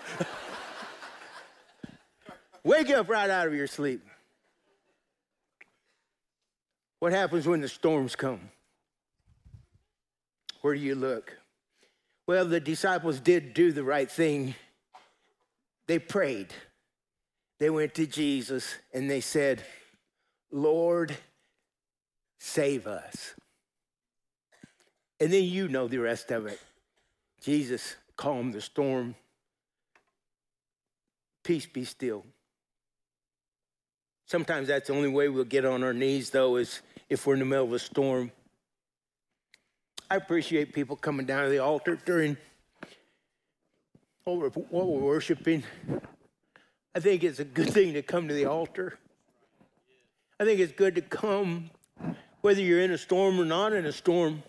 Wake 2.64 2.90
up 2.90 3.08
right 3.08 3.30
out 3.30 3.48
of 3.48 3.54
your 3.54 3.68
sleep. 3.68 4.02
What 7.00 7.14
happens 7.14 7.48
when 7.48 7.62
the 7.62 7.70
storms 7.70 8.16
come? 8.16 8.50
Where 10.62 10.74
do 10.74 10.80
you 10.80 10.96
look? 10.96 11.38
Well, 12.28 12.46
the 12.46 12.60
disciples 12.60 13.22
did 13.22 13.54
do 13.54 13.72
the 13.72 13.86
right 13.86 14.12
thing. 14.12 14.54
They 15.88 15.98
prayed. 15.98 16.54
They 17.58 17.70
went 17.70 17.96
to 17.96 18.06
Jesus 18.06 18.76
and 18.94 19.10
they 19.10 19.22
said, 19.22 19.64
Lord, 20.52 21.16
save 22.38 22.86
us. 22.86 23.34
And 25.20 25.32
then 25.32 25.46
you 25.46 25.70
know 25.70 25.88
the 25.88 25.98
rest 25.98 26.30
of 26.32 26.46
it. 26.46 26.60
Jesus 27.42 27.96
calmed 28.18 28.54
the 28.54 28.62
storm. 28.62 29.16
Peace 31.44 31.66
be 31.66 31.86
still. 31.86 32.26
Sometimes 34.26 34.68
that's 34.68 34.88
the 34.88 34.94
only 34.94 35.08
way 35.08 35.30
we'll 35.30 35.46
get 35.46 35.64
on 35.64 35.82
our 35.82 35.94
knees, 35.94 36.30
though, 36.30 36.58
is 36.58 36.82
if 37.10 37.26
we're 37.26 37.36
in 37.36 37.40
the 37.40 37.46
middle 37.46 37.66
of 37.66 37.74
a 37.74 37.80
storm. 37.80 38.32
I 40.10 40.16
appreciate 40.16 40.74
people 40.74 40.96
coming 40.96 41.26
down 41.26 41.44
to 41.44 41.50
the 41.50 41.60
altar 41.60 41.98
during 42.06 42.38
while 44.24 44.38
we're, 44.38 45.00
worshiping. 45.00 45.64
I 46.96 47.00
think 47.00 47.24
it's 47.24 47.40
a 47.40 47.46
good 47.46 47.70
thing 47.70 47.94
to 47.94 48.02
come 48.02 48.28
to 48.28 48.34
the 48.34 48.46
altar. 48.46 48.98
I 50.40 50.46
think 50.46 50.60
it's 50.60 50.74
good 50.74 50.96
to 50.96 51.02
come 51.02 51.70
whether 52.42 52.62
you're 52.62 52.82
in 52.82 52.92
a 52.92 52.98
storm 52.98 53.40
or 53.40 53.46
not 53.46 53.74
in 53.74 53.86
a 53.86 53.92
storm. 53.92 54.44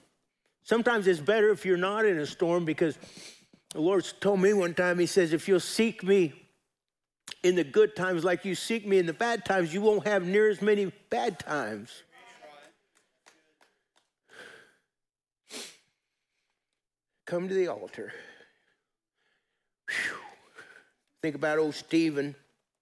Sometimes 0.62 1.06
it's 1.06 1.20
better 1.20 1.50
if 1.50 1.64
you're 1.64 1.76
not 1.76 2.04
in 2.04 2.18
a 2.18 2.26
storm 2.26 2.64
because 2.64 2.98
the 3.72 3.80
Lord 3.80 4.06
told 4.20 4.40
me 4.40 4.52
one 4.52 4.74
time, 4.74 4.98
He 4.98 5.06
says, 5.06 5.32
if 5.32 5.48
you'll 5.48 5.60
seek 5.60 6.02
me 6.02 6.32
in 7.42 7.54
the 7.54 7.64
good 7.64 7.96
times 7.96 8.24
like 8.24 8.44
you 8.44 8.54
seek 8.54 8.86
me 8.86 8.98
in 8.98 9.06
the 9.06 9.12
bad 9.12 9.44
times, 9.44 9.72
you 9.72 9.80
won't 9.80 10.06
have 10.06 10.24
near 10.24 10.48
as 10.48 10.60
many 10.60 10.92
bad 11.10 11.38
times. 11.38 12.02
Come 17.28 17.46
to 17.46 17.54
the 17.54 17.68
altar. 17.68 18.10
Whew. 19.88 20.16
Think 21.22 21.34
about 21.34 21.58
old 21.58 21.74
Stephen 21.74 22.34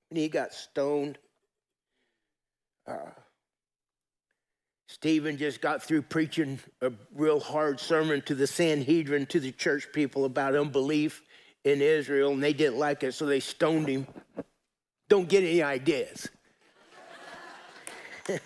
when 0.09 0.21
he 0.21 0.29
got 0.29 0.55
stoned. 0.55 1.19
Uh, 2.87 3.11
Stephen 4.87 5.37
just 5.37 5.61
got 5.61 5.83
through 5.83 6.03
preaching 6.03 6.61
a 6.81 6.93
real 7.13 7.41
hard 7.41 7.81
sermon 7.81 8.23
to 8.23 8.37
the 8.37 8.47
Sanhedrin, 8.47 9.27
to 9.27 9.41
the 9.41 9.51
church 9.51 9.89
people 9.93 10.25
about 10.25 10.55
unbelief 10.55 11.23
in 11.65 11.83
Israel, 11.83 12.31
and 12.33 12.43
they 12.43 12.53
didn't 12.53 12.79
like 12.79 13.03
it, 13.03 13.15
so 13.15 13.27
they 13.27 13.41
stoned 13.41 13.89
him. 13.89 14.07
Don't 15.09 15.29
get 15.29 15.43
any 15.43 15.63
ideas. 15.63 16.29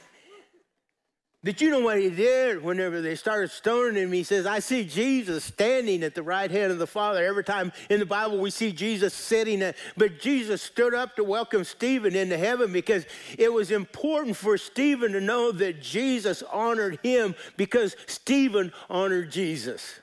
Did 1.43 1.63
you 1.63 1.71
know 1.71 1.81
what 1.81 1.99
he 1.99 2.11
did 2.11 2.63
whenever 2.63 3.01
they 3.01 3.15
started 3.15 3.51
stoning 3.51 3.97
him? 3.97 4.13
He 4.13 4.25
says, 4.25 4.45
I 4.45 4.59
see 4.59 4.85
Jesus 4.85 5.43
standing 5.43 6.03
at 6.03 6.15
the 6.15 6.23
right 6.23 6.51
hand 6.51 6.71
of 6.71 6.79
the 6.79 6.87
Father. 6.87 7.25
Every 7.25 7.45
time 7.45 7.73
in 7.89 7.99
the 7.99 8.05
Bible 8.05 8.37
we 8.37 8.51
see 8.51 8.73
Jesus 8.73 9.15
sitting, 9.15 9.63
at, 9.63 9.75
but 9.97 10.21
Jesus 10.21 10.61
stood 10.61 10.93
up 10.93 11.17
to 11.17 11.25
welcome 11.25 11.65
Stephen 11.65 12.15
into 12.15 12.37
heaven 12.37 12.75
because 12.75 13.07
it 13.39 13.51
was 13.51 13.71
important 13.71 14.37
for 14.37 14.59
Stephen 14.59 15.13
to 15.13 15.21
know 15.21 15.51
that 15.51 15.81
Jesus 15.81 16.43
honored 16.43 16.99
him 17.03 17.35
because 17.57 17.97
Stephen 18.07 18.71
honored 18.91 19.31
Jesus. 19.31 19.99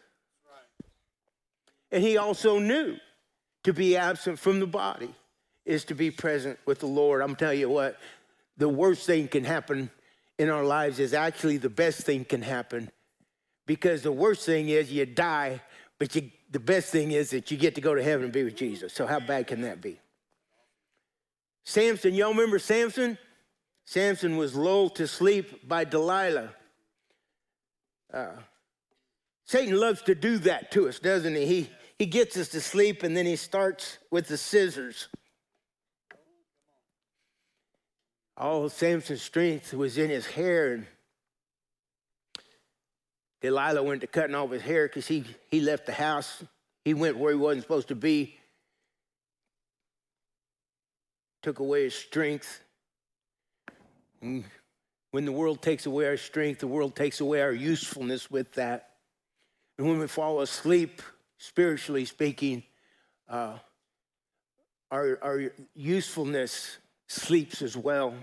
And 1.91 2.03
he 2.03 2.17
also 2.17 2.57
knew 2.57 2.97
to 3.63 3.73
be 3.73 3.95
absent 3.95 4.39
from 4.39 4.59
the 4.59 4.65
body 4.65 5.13
is 5.65 5.85
to 5.85 5.93
be 5.93 6.09
present 6.09 6.57
with 6.65 6.79
the 6.79 6.87
Lord. 6.87 7.21
I'm 7.21 7.35
telling 7.35 7.59
you 7.59 7.69
what, 7.69 7.99
the 8.57 8.69
worst 8.69 9.05
thing 9.05 9.27
can 9.27 9.43
happen 9.43 9.91
in 10.37 10.49
our 10.49 10.63
lives 10.63 10.99
is 10.99 11.13
actually 11.13 11.57
the 11.57 11.69
best 11.69 12.01
thing 12.01 12.25
can 12.25 12.41
happen. 12.41 12.89
Because 13.65 14.01
the 14.01 14.11
worst 14.11 14.45
thing 14.45 14.69
is 14.69 14.91
you 14.91 15.05
die, 15.05 15.61
but 15.99 16.15
you, 16.15 16.31
the 16.51 16.59
best 16.59 16.89
thing 16.91 17.11
is 17.11 17.31
that 17.31 17.51
you 17.51 17.57
get 17.57 17.75
to 17.75 17.81
go 17.81 17.95
to 17.95 18.03
heaven 18.03 18.25
and 18.25 18.33
be 18.33 18.43
with 18.43 18.55
Jesus. 18.55 18.93
So, 18.93 19.05
how 19.05 19.19
bad 19.19 19.47
can 19.47 19.61
that 19.61 19.81
be? 19.81 19.99
Samson, 21.65 22.13
y'all 22.13 22.31
remember 22.31 22.59
Samson? 22.59 23.17
Samson 23.85 24.37
was 24.37 24.55
lulled 24.55 24.95
to 24.95 25.07
sleep 25.07 25.67
by 25.67 25.83
Delilah. 25.83 26.49
Uh, 28.13 28.27
Satan 29.45 29.79
loves 29.79 30.01
to 30.03 30.15
do 30.15 30.37
that 30.39 30.71
to 30.71 30.87
us, 30.87 30.99
doesn't 30.99 31.35
he? 31.35 31.45
He, 31.45 31.69
he 31.99 32.05
gets 32.05 32.37
us 32.37 32.49
to 32.49 32.61
sleep 32.61 33.03
and 33.03 33.15
then 33.15 33.25
he 33.25 33.35
starts 33.35 33.97
with 34.11 34.27
the 34.27 34.37
scissors. 34.37 35.07
All 38.37 38.69
Samson's 38.69 39.21
strength 39.21 39.73
was 39.73 39.97
in 39.97 40.09
his 40.09 40.27
hair. 40.27 40.73
And 40.73 40.85
Delilah 43.41 43.83
went 43.83 44.01
to 44.01 44.07
cutting 44.07 44.35
off 44.35 44.51
his 44.51 44.61
hair 44.61 44.87
because 44.87 45.07
he, 45.07 45.25
he 45.49 45.59
left 45.59 45.85
the 45.85 45.93
house. 45.93 46.43
He 46.85 46.93
went 46.93 47.17
where 47.17 47.31
he 47.31 47.37
wasn't 47.37 47.63
supposed 47.63 47.87
to 47.87 47.95
be. 47.95 48.37
Took 51.41 51.59
away 51.59 51.83
his 51.85 51.95
strength. 51.95 52.61
And 54.21 54.43
when 55.11 55.25
the 55.25 55.31
world 55.31 55.61
takes 55.61 55.85
away 55.85 56.05
our 56.05 56.17
strength, 56.17 56.59
the 56.59 56.67
world 56.67 56.95
takes 56.95 57.19
away 57.21 57.41
our 57.41 57.51
usefulness 57.51 58.29
with 58.29 58.53
that. 58.53 58.91
And 59.77 59.87
when 59.87 59.99
we 59.99 60.07
fall 60.07 60.41
asleep, 60.41 61.01
spiritually 61.37 62.05
speaking, 62.05 62.63
uh, 63.29 63.57
our, 64.91 65.19
our 65.21 65.51
usefulness 65.75 66.77
sleeps 67.07 67.61
as 67.61 67.75
well. 67.75 68.13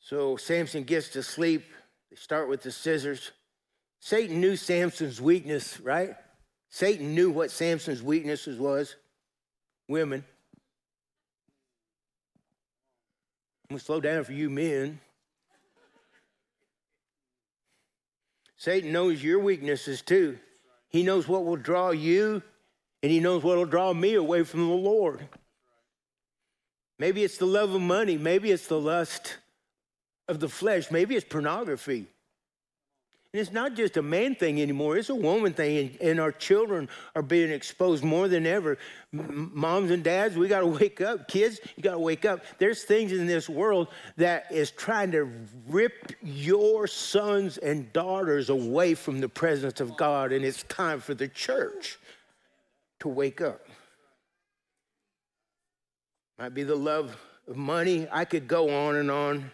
So 0.00 0.36
Samson 0.36 0.84
gets 0.84 1.08
to 1.10 1.22
sleep. 1.22 1.64
They 2.10 2.16
start 2.16 2.48
with 2.48 2.62
the 2.62 2.70
scissors. 2.70 3.32
Satan 4.00 4.40
knew 4.40 4.56
Samson's 4.56 5.20
weakness, 5.20 5.80
right? 5.80 6.14
Satan 6.68 7.14
knew 7.14 7.30
what 7.30 7.50
Samson's 7.50 8.02
weaknesses 8.02 8.58
was. 8.58 8.96
Women. 9.88 10.24
I'm 13.64 13.76
gonna 13.76 13.80
slow 13.80 14.00
down 14.00 14.24
for 14.24 14.32
you 14.32 14.50
men. 14.50 15.00
Satan 18.56 18.92
knows 18.92 19.22
your 19.22 19.38
weaknesses 19.38 20.02
too. 20.02 20.38
He 20.88 21.02
knows 21.02 21.26
what 21.26 21.44
will 21.44 21.56
draw 21.56 21.90
you, 21.90 22.42
and 23.02 23.10
he 23.10 23.20
knows 23.20 23.42
what 23.42 23.56
will 23.56 23.64
draw 23.64 23.92
me 23.92 24.14
away 24.14 24.42
from 24.44 24.68
the 24.68 24.74
Lord. 24.74 25.28
Maybe 26.98 27.24
it's 27.24 27.38
the 27.38 27.46
love 27.46 27.74
of 27.74 27.80
money. 27.80 28.16
Maybe 28.16 28.50
it's 28.50 28.66
the 28.66 28.80
lust 28.80 29.36
of 30.28 30.40
the 30.40 30.48
flesh. 30.48 30.90
Maybe 30.90 31.16
it's 31.16 31.26
pornography. 31.26 32.06
And 33.34 33.40
it's 33.40 33.50
not 33.50 33.74
just 33.74 33.96
a 33.96 34.02
man 34.02 34.36
thing 34.36 34.62
anymore, 34.62 34.96
it's 34.96 35.08
a 35.08 35.14
woman 35.14 35.52
thing. 35.54 35.98
And, 36.00 36.20
our 36.20 36.30
children 36.30 36.88
are 37.16 37.22
being 37.22 37.50
exposed 37.50 38.04
more 38.04 38.28
than 38.28 38.46
ever. 38.46 38.78
moms 39.10 39.90
and 39.90 40.04
dads, 40.04 40.36
we 40.36 40.46
got 40.46 40.60
to 40.60 40.66
wake 40.80 41.00
up. 41.00 41.26
Kids, 41.26 41.58
you 41.74 41.82
got 41.82 41.94
to 41.94 41.98
wake 41.98 42.24
up. 42.24 42.44
There's 42.58 42.84
things 42.84 43.10
in 43.10 43.26
this 43.26 43.48
world 43.48 43.88
that 44.18 44.46
is 44.52 44.70
trying 44.70 45.10
to 45.12 45.28
rip 45.66 46.12
your 46.22 46.86
sons 46.86 47.58
and 47.58 47.92
daughters 47.92 48.50
away 48.50 48.94
from 48.94 49.20
the 49.20 49.28
presence 49.28 49.80
of 49.80 49.96
God. 49.96 50.30
And 50.30 50.44
it's 50.44 50.62
time 50.62 51.00
for 51.00 51.14
the 51.14 51.26
church 51.26 51.98
to 53.00 53.08
wake 53.08 53.40
up. 53.40 53.66
Might 56.38 56.52
be 56.52 56.64
the 56.64 56.74
love 56.74 57.16
of 57.46 57.56
money. 57.56 58.08
I 58.10 58.24
could 58.24 58.48
go 58.48 58.86
on 58.86 58.96
and 58.96 59.10
on. 59.10 59.50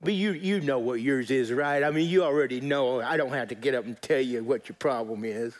But 0.00 0.14
you, 0.14 0.32
you 0.32 0.60
know 0.60 0.78
what 0.78 1.00
yours 1.00 1.30
is, 1.30 1.52
right? 1.52 1.82
I 1.82 1.90
mean, 1.90 2.08
you 2.08 2.22
already 2.22 2.60
know. 2.60 3.00
I 3.00 3.16
don't 3.16 3.32
have 3.32 3.48
to 3.48 3.54
get 3.54 3.74
up 3.74 3.84
and 3.84 4.00
tell 4.00 4.20
you 4.20 4.42
what 4.44 4.68
your 4.68 4.76
problem 4.76 5.24
is. 5.24 5.54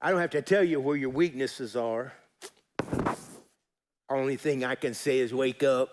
I 0.00 0.10
don't 0.10 0.20
have 0.20 0.30
to 0.30 0.42
tell 0.42 0.64
you 0.64 0.80
where 0.80 0.96
your 0.96 1.10
weaknesses 1.10 1.76
are. 1.76 2.12
Only 4.08 4.36
thing 4.36 4.64
I 4.64 4.74
can 4.74 4.94
say 4.94 5.18
is 5.18 5.34
wake 5.34 5.62
up. 5.62 5.90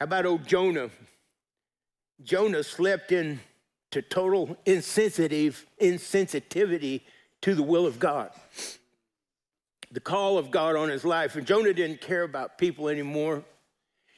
How 0.00 0.04
about 0.04 0.26
old 0.26 0.46
Jonah? 0.46 0.90
Jonah 2.22 2.64
slept 2.64 3.12
in 3.12 3.38
to 3.92 4.02
total 4.02 4.56
insensitive 4.66 5.64
insensitivity 5.80 7.02
to 7.42 7.54
the 7.54 7.62
will 7.62 7.86
of 7.86 7.98
God 8.00 8.32
the 9.92 10.00
call 10.00 10.38
of 10.38 10.50
God 10.50 10.74
on 10.74 10.88
his 10.88 11.04
life. 11.04 11.36
And 11.36 11.46
Jonah 11.46 11.74
didn't 11.74 12.00
care 12.00 12.22
about 12.22 12.58
people 12.58 12.88
anymore. 12.88 13.44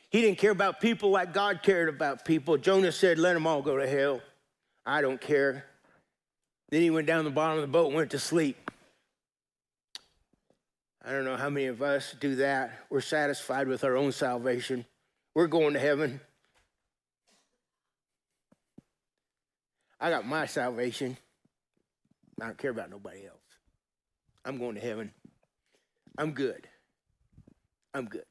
He 0.08 0.22
didn't 0.22 0.38
care 0.38 0.52
about 0.52 0.80
people 0.80 1.10
like 1.10 1.34
God 1.34 1.62
cared 1.62 1.88
about 1.88 2.24
people. 2.24 2.56
Jonah 2.56 2.92
said, 2.92 3.18
Let 3.18 3.34
them 3.34 3.46
all 3.46 3.60
go 3.60 3.76
to 3.76 3.86
hell. 3.86 4.20
I 4.86 5.02
don't 5.02 5.20
care. 5.20 5.64
Then 6.70 6.82
he 6.82 6.90
went 6.90 7.06
down 7.06 7.24
the 7.24 7.30
bottom 7.30 7.56
of 7.56 7.62
the 7.62 7.68
boat 7.68 7.86
and 7.86 7.96
went 7.96 8.12
to 8.12 8.18
sleep. 8.18 8.70
I 11.04 11.10
don't 11.10 11.24
know 11.24 11.36
how 11.36 11.50
many 11.50 11.66
of 11.66 11.82
us 11.82 12.14
do 12.18 12.36
that. 12.36 12.78
We're 12.88 13.00
satisfied 13.00 13.68
with 13.68 13.84
our 13.84 13.96
own 13.96 14.12
salvation. 14.12 14.86
We're 15.34 15.48
going 15.48 15.74
to 15.74 15.80
heaven. 15.80 16.20
I 20.00 20.10
got 20.10 20.26
my 20.26 20.46
salvation. 20.46 21.16
I 22.40 22.46
don't 22.46 22.58
care 22.58 22.70
about 22.70 22.90
nobody 22.90 23.26
else. 23.26 23.38
I'm 24.44 24.58
going 24.58 24.76
to 24.76 24.80
heaven. 24.80 25.12
I'm 26.16 26.32
good. 26.32 26.68
I'm 27.92 28.06
good. 28.06 28.24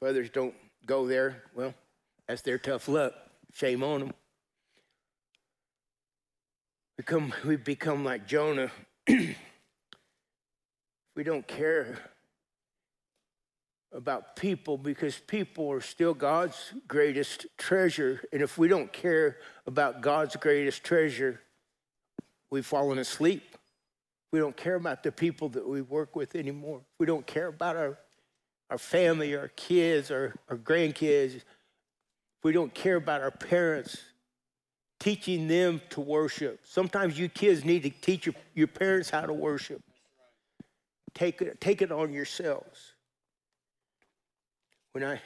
If 0.00 0.08
others 0.08 0.30
don't 0.30 0.54
go 0.84 1.06
there, 1.06 1.42
well, 1.54 1.74
that's 2.28 2.42
their 2.42 2.58
tough 2.58 2.88
luck. 2.88 3.14
Shame 3.52 3.82
on 3.82 4.00
them. 4.00 4.12
We 6.98 7.02
Become, 7.02 7.34
we 7.46 7.56
become 7.56 8.04
like 8.04 8.26
Jonah. 8.26 8.70
we 9.08 9.36
don't 11.24 11.46
care 11.46 11.98
about 13.92 14.36
people 14.36 14.76
because 14.76 15.18
people 15.18 15.70
are 15.72 15.80
still 15.80 16.12
God's 16.12 16.74
greatest 16.86 17.46
treasure. 17.56 18.22
And 18.32 18.42
if 18.42 18.58
we 18.58 18.68
don't 18.68 18.92
care 18.92 19.38
about 19.66 20.02
God's 20.02 20.36
greatest 20.36 20.84
treasure, 20.84 21.40
we've 22.50 22.66
fallen 22.66 22.98
asleep. 22.98 23.55
We 24.36 24.42
don't 24.42 24.54
care 24.54 24.74
about 24.74 25.02
the 25.02 25.10
people 25.10 25.48
that 25.48 25.66
we 25.66 25.80
work 25.80 26.14
with 26.14 26.36
anymore. 26.36 26.82
We 26.98 27.06
don't 27.06 27.26
care 27.26 27.46
about 27.46 27.74
our, 27.74 27.96
our 28.68 28.76
family, 28.76 29.34
our 29.34 29.48
kids, 29.48 30.10
our, 30.10 30.34
our 30.50 30.58
grandkids. 30.58 31.40
We 32.42 32.52
don't 32.52 32.74
care 32.74 32.96
about 32.96 33.22
our 33.22 33.30
parents, 33.30 33.96
teaching 35.00 35.48
them 35.48 35.80
to 35.88 36.02
worship. 36.02 36.60
Sometimes 36.64 37.18
you 37.18 37.30
kids 37.30 37.64
need 37.64 37.84
to 37.84 37.88
teach 37.88 38.26
your, 38.26 38.34
your 38.54 38.66
parents 38.66 39.08
how 39.08 39.22
to 39.22 39.32
worship. 39.32 39.80
Take 41.14 41.40
it, 41.40 41.58
take 41.58 41.80
it 41.80 41.90
on 41.90 42.12
yourselves. 42.12 42.92
When 44.92 45.02
I 45.02 45.18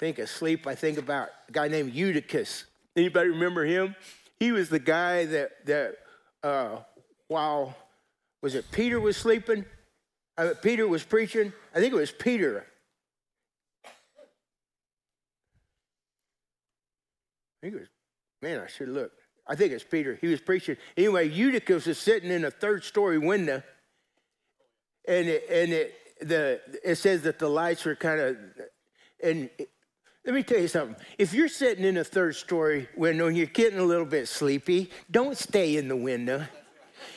think 0.00 0.18
of 0.18 0.28
sleep, 0.28 0.66
I 0.66 0.74
think 0.74 0.98
about 0.98 1.28
a 1.48 1.52
guy 1.52 1.68
named 1.68 1.94
Eutychus. 1.94 2.64
Anybody 2.96 3.28
remember 3.28 3.64
him? 3.64 3.94
He 4.40 4.50
was 4.50 4.68
the 4.68 4.80
guy 4.80 5.26
that, 5.26 5.64
that 5.66 5.98
uh, 6.42 6.78
while 7.28 7.76
was 8.46 8.54
it 8.54 8.70
Peter 8.70 9.00
was 9.00 9.16
sleeping? 9.16 9.64
Uh, 10.38 10.54
Peter 10.62 10.86
was 10.86 11.02
preaching. 11.02 11.52
I 11.74 11.80
think 11.80 11.92
it 11.92 11.96
was 11.96 12.12
Peter. 12.12 12.64
I 13.84 13.88
think 17.60 17.74
it 17.74 17.80
was, 17.80 17.88
man, 18.40 18.60
I 18.60 18.68
should 18.68 18.90
look. 18.90 19.10
I 19.48 19.56
think 19.56 19.72
it's 19.72 19.82
Peter. 19.82 20.16
He 20.20 20.28
was 20.28 20.40
preaching. 20.40 20.76
Anyway, 20.96 21.28
Eutychus 21.28 21.86
was 21.86 21.98
sitting 21.98 22.30
in 22.30 22.44
a 22.44 22.52
third 22.52 22.84
story 22.84 23.18
window, 23.18 23.64
and 25.08 25.26
it, 25.26 25.42
and 25.50 25.72
it, 25.72 25.94
the, 26.20 26.60
it 26.84 26.94
says 26.98 27.22
that 27.22 27.40
the 27.40 27.48
lights 27.48 27.84
were 27.84 27.96
kind 27.96 28.20
of, 28.20 28.36
and 29.24 29.50
it, 29.58 29.70
let 30.24 30.36
me 30.36 30.44
tell 30.44 30.60
you 30.60 30.68
something. 30.68 30.94
If 31.18 31.34
you're 31.34 31.48
sitting 31.48 31.84
in 31.84 31.96
a 31.96 32.04
third 32.04 32.36
story 32.36 32.88
window 32.96 33.26
and 33.26 33.36
you're 33.36 33.46
getting 33.46 33.80
a 33.80 33.84
little 33.84 34.06
bit 34.06 34.28
sleepy, 34.28 34.92
don't 35.10 35.36
stay 35.36 35.76
in 35.76 35.88
the 35.88 35.96
window. 35.96 36.46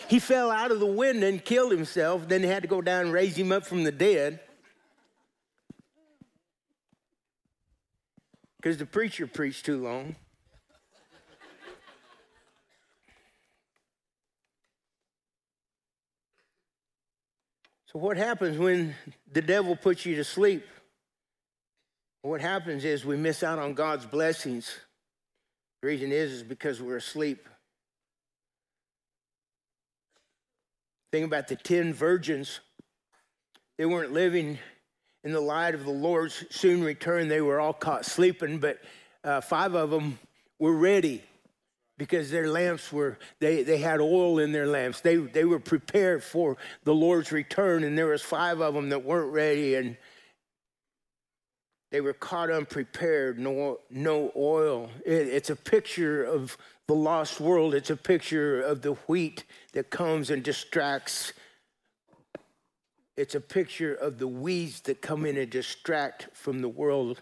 He 0.07 0.19
fell 0.19 0.51
out 0.51 0.71
of 0.71 0.79
the 0.79 0.85
window 0.85 1.27
and 1.27 1.43
killed 1.43 1.71
himself. 1.71 2.27
Then 2.27 2.41
they 2.41 2.47
had 2.47 2.63
to 2.63 2.67
go 2.67 2.81
down 2.81 3.05
and 3.05 3.13
raise 3.13 3.35
him 3.35 3.51
up 3.51 3.65
from 3.65 3.83
the 3.83 3.91
dead. 3.91 4.39
Because 8.57 8.77
the 8.77 8.85
preacher 8.85 9.27
preached 9.27 9.65
too 9.65 9.81
long. 9.81 10.15
So, 17.91 17.97
what 17.97 18.17
happens 18.17 18.57
when 18.57 18.93
the 19.31 19.41
devil 19.41 19.75
puts 19.75 20.05
you 20.05 20.15
to 20.17 20.23
sleep? 20.23 20.63
What 22.21 22.41
happens 22.41 22.85
is 22.85 23.05
we 23.05 23.17
miss 23.17 23.41
out 23.43 23.57
on 23.57 23.73
God's 23.73 24.05
blessings. 24.05 24.77
The 25.81 25.87
reason 25.87 26.11
is, 26.11 26.31
is 26.33 26.43
because 26.43 26.81
we're 26.81 26.97
asleep. 26.97 27.47
Think 31.11 31.25
about 31.25 31.47
the 31.47 31.55
10 31.55 31.93
virgins. 31.93 32.59
They 33.77 33.85
weren't 33.85 34.11
living 34.11 34.59
in 35.23 35.31
the 35.31 35.41
light 35.41 35.73
of 35.73 35.83
the 35.83 35.91
Lord's 35.91 36.45
soon 36.49 36.83
return. 36.83 37.27
They 37.27 37.41
were 37.41 37.59
all 37.59 37.73
caught 37.73 38.05
sleeping, 38.05 38.59
but 38.59 38.79
uh, 39.23 39.41
five 39.41 39.73
of 39.73 39.89
them 39.89 40.19
were 40.59 40.75
ready 40.75 41.23
because 41.97 42.31
their 42.31 42.49
lamps 42.49 42.93
were, 42.93 43.17
they, 43.39 43.63
they 43.63 43.77
had 43.77 43.99
oil 43.99 44.39
in 44.39 44.51
their 44.51 44.67
lamps. 44.67 45.01
They, 45.01 45.17
they 45.17 45.43
were 45.43 45.59
prepared 45.59 46.23
for 46.23 46.57
the 46.83 46.93
Lord's 46.93 47.31
return, 47.31 47.83
and 47.83 47.97
there 47.97 48.07
was 48.07 48.21
five 48.21 48.61
of 48.61 48.73
them 48.73 48.89
that 48.89 49.03
weren't 49.03 49.33
ready, 49.33 49.75
and 49.75 49.97
they 51.91 52.01
were 52.01 52.13
caught 52.13 52.51
unprepared, 52.51 53.37
no, 53.37 53.79
no 53.89 54.31
oil. 54.35 54.89
It, 55.05 55.27
it's 55.27 55.49
a 55.49 55.55
picture 55.55 56.23
of 56.23 56.57
the 56.89 56.95
lost 56.95 57.39
world. 57.39 57.75
It's 57.75 57.91
a 57.91 57.95
picture 57.95 58.59
of 58.59 58.81
the 58.81 58.93
wheat 59.05 59.43
that 59.73 59.91
comes 59.91 60.31
and 60.31 60.41
distracts. 60.41 61.33
It's 63.15 63.35
a 63.35 63.39
picture 63.39 63.93
of 63.93 64.17
the 64.17 64.27
weeds 64.27 64.81
that 64.81 64.99
come 64.99 65.23
in 65.23 65.37
and 65.37 65.51
distract 65.51 66.29
from 66.33 66.61
the 66.61 66.67
world, 66.67 67.21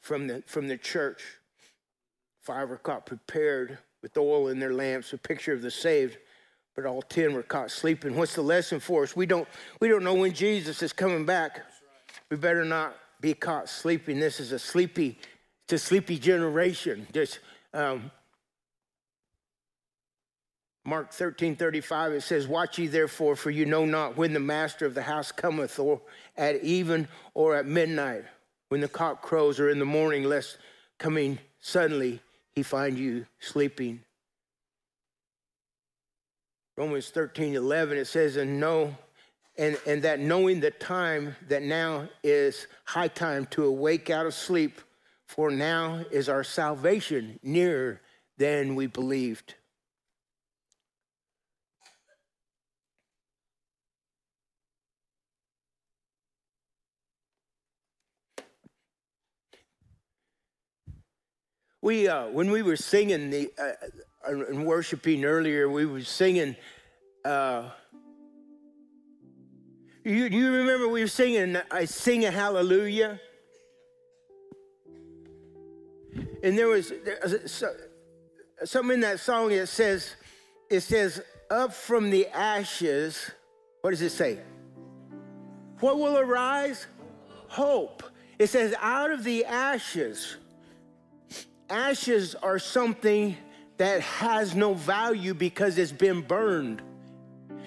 from 0.00 0.26
the, 0.26 0.42
from 0.46 0.68
the 0.68 0.78
church. 0.78 1.22
Five 2.40 2.70
were 2.70 2.78
caught 2.78 3.04
prepared 3.04 3.76
with 4.00 4.16
oil 4.16 4.48
in 4.48 4.58
their 4.58 4.72
lamps, 4.72 5.12
a 5.12 5.18
picture 5.18 5.52
of 5.52 5.60
the 5.60 5.70
saved, 5.70 6.16
but 6.74 6.86
all 6.86 7.02
ten 7.02 7.34
were 7.34 7.42
caught 7.42 7.70
sleeping. 7.70 8.16
What's 8.16 8.34
the 8.34 8.40
lesson 8.40 8.80
for 8.80 9.02
us? 9.02 9.14
We 9.14 9.26
don't, 9.26 9.46
we 9.80 9.88
don't 9.88 10.02
know 10.02 10.14
when 10.14 10.32
Jesus 10.32 10.82
is 10.82 10.94
coming 10.94 11.26
back. 11.26 11.60
We 12.30 12.38
better 12.38 12.64
not 12.64 12.96
be 13.20 13.34
caught 13.34 13.68
sleeping. 13.68 14.18
This 14.18 14.40
is 14.40 14.52
a 14.52 14.58
sleepy, 14.58 15.18
it's 15.64 15.74
a 15.74 15.78
sleepy 15.78 16.18
generation. 16.18 17.06
Just 17.12 17.40
um, 17.74 18.10
Mark 20.86 21.12
13, 21.12 21.56
35, 21.56 22.12
it 22.12 22.20
says, 22.22 22.46
Watch 22.46 22.78
ye 22.78 22.86
therefore, 22.86 23.36
for 23.36 23.50
you 23.50 23.64
know 23.64 23.84
not 23.84 24.16
when 24.16 24.32
the 24.32 24.40
master 24.40 24.84
of 24.86 24.94
the 24.94 25.02
house 25.02 25.32
cometh, 25.32 25.78
or 25.78 26.00
at 26.36 26.62
even 26.62 27.08
or 27.32 27.56
at 27.56 27.66
midnight, 27.66 28.24
when 28.68 28.80
the 28.80 28.88
cock 28.88 29.22
crows, 29.22 29.58
or 29.58 29.70
in 29.70 29.78
the 29.78 29.84
morning, 29.84 30.24
lest 30.24 30.58
coming 30.98 31.38
suddenly 31.60 32.20
he 32.54 32.62
find 32.62 32.98
you 32.98 33.26
sleeping. 33.40 34.00
Romans 36.76 37.08
13, 37.10 37.54
11, 37.54 37.98
it 37.98 38.06
says, 38.06 38.36
And 38.36 38.60
know, 38.60 38.94
and, 39.56 39.78
and 39.86 40.02
that 40.02 40.20
knowing 40.20 40.60
the 40.60 40.72
time 40.72 41.36
that 41.48 41.62
now 41.62 42.08
is 42.22 42.66
high 42.84 43.08
time 43.08 43.46
to 43.46 43.64
awake 43.64 44.10
out 44.10 44.26
of 44.26 44.34
sleep, 44.34 44.80
for 45.26 45.50
now 45.50 46.04
is 46.10 46.28
our 46.28 46.44
salvation 46.44 47.38
nearer 47.42 48.00
than 48.36 48.74
we 48.74 48.86
believed. 48.86 49.54
We, 61.80 62.08
uh, 62.08 62.28
when 62.28 62.50
we 62.50 62.62
were 62.62 62.76
singing 62.76 63.28
the, 63.28 63.50
uh, 63.58 63.72
and 64.26 64.64
worshiping 64.64 65.22
earlier, 65.24 65.68
we 65.68 65.84
were 65.84 66.00
singing, 66.00 66.56
uh, 67.26 67.68
you, 70.02 70.24
you 70.24 70.50
remember 70.50 70.88
we 70.88 71.02
were 71.02 71.06
singing, 71.06 71.58
I 71.70 71.84
sing 71.84 72.24
a 72.24 72.30
hallelujah? 72.30 73.20
And 76.44 76.58
there 76.58 76.68
was, 76.68 76.92
was 77.22 77.62
uh, 77.62 78.66
something 78.66 78.96
in 78.96 79.00
that 79.00 79.18
song, 79.18 79.50
it 79.50 79.66
says, 79.66 80.14
it 80.68 80.80
says, 80.80 81.22
up 81.50 81.72
from 81.72 82.10
the 82.10 82.28
ashes, 82.28 83.30
what 83.80 83.92
does 83.92 84.02
it 84.02 84.10
say? 84.10 84.40
What 85.80 85.98
will 85.98 86.18
arise? 86.18 86.86
Hope. 87.48 88.02
It 88.38 88.48
says, 88.48 88.74
out 88.78 89.10
of 89.10 89.24
the 89.24 89.46
ashes. 89.46 90.36
Ashes 91.70 92.34
are 92.34 92.58
something 92.58 93.38
that 93.78 94.02
has 94.02 94.54
no 94.54 94.74
value 94.74 95.32
because 95.32 95.78
it's 95.78 95.92
been 95.92 96.20
burned. 96.20 96.82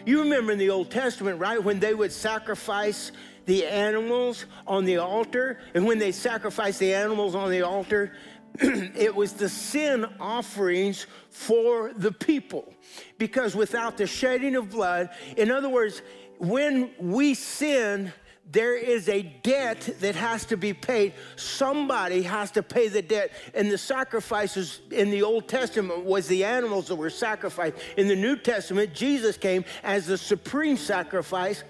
You 0.06 0.22
remember 0.22 0.52
in 0.52 0.60
the 0.60 0.70
Old 0.70 0.92
Testament, 0.92 1.40
right, 1.40 1.62
when 1.62 1.80
they 1.80 1.96
would 1.96 2.12
sacrifice 2.12 3.12
the 3.48 3.66
animals 3.66 4.46
on 4.68 4.86
the 4.86 4.98
altar, 4.98 5.58
and 5.74 5.86
when 5.86 5.98
they 5.98 6.12
sacrificed 6.12 6.80
the 6.80 6.94
animals 6.94 7.34
on 7.34 7.50
the 7.50 7.64
altar, 7.64 8.14
it 8.60 9.16
was 9.16 9.34
the 9.34 9.50
sin 9.50 10.06
offerings 10.20 11.08
for 11.30 11.92
the 11.94 12.12
people. 12.12 12.74
Because 13.18 13.56
without 13.56 13.98
the 13.98 14.08
shedding 14.08 14.56
of 14.56 14.72
blood, 14.72 15.10
in 15.36 15.52
other 15.52 15.70
words, 15.70 16.02
when 16.40 16.92
we 17.00 17.34
sin, 17.34 18.12
there 18.50 18.78
is 18.78 19.10
a 19.10 19.24
debt 19.44 19.90
that 20.00 20.16
has 20.16 20.46
to 20.46 20.58
be 20.58 20.74
paid. 20.74 21.14
Somebody 21.36 22.22
has 22.22 22.50
to 22.52 22.64
pay 22.64 22.88
the 22.88 23.02
debt. 23.02 23.32
And 23.54 23.70
the 23.70 23.78
sacrifices 23.78 24.80
in 24.92 25.12
the 25.12 25.22
Old 25.22 25.48
Testament 25.50 26.06
was 26.06 26.28
the 26.28 26.46
animals 26.46 26.88
that 26.88 26.96
were 26.96 27.10
sacrificed. 27.10 27.76
In 27.98 28.08
the 28.08 28.16
New 28.16 28.38
Testament, 28.38 28.94
Jesus 28.94 29.36
came 29.38 29.66
as 29.84 30.06
the 30.06 30.18
supreme 30.18 30.78
sacrifice 30.78 31.64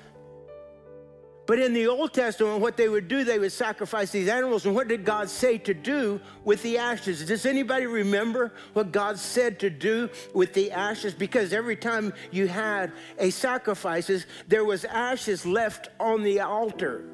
but 1.47 1.59
in 1.59 1.73
the 1.73 1.87
Old 1.87 2.13
Testament, 2.13 2.59
what 2.59 2.75
they 2.75 2.89
would 2.89 3.07
do, 3.07 3.23
they 3.23 3.39
would 3.39 3.53
sacrifice 3.53 4.11
these 4.11 4.27
animals. 4.27 4.65
And 4.65 4.75
what 4.75 4.89
did 4.89 5.05
God 5.05 5.29
say 5.29 5.57
to 5.59 5.73
do 5.73 6.19
with 6.43 6.61
the 6.61 6.77
ashes? 6.77 7.25
Does 7.25 7.45
anybody 7.45 7.85
remember 7.85 8.53
what 8.73 8.91
God 8.91 9.17
said 9.17 9.57
to 9.59 9.69
do 9.69 10.09
with 10.33 10.53
the 10.53 10.73
ashes? 10.73 11.13
Because 11.13 11.53
every 11.53 11.77
time 11.77 12.13
you 12.31 12.49
had 12.49 12.91
a 13.17 13.29
sacrifices, 13.29 14.25
there 14.49 14.65
was 14.65 14.83
ashes 14.83 15.45
left 15.45 15.87
on 16.01 16.21
the 16.21 16.41
altar. 16.41 17.05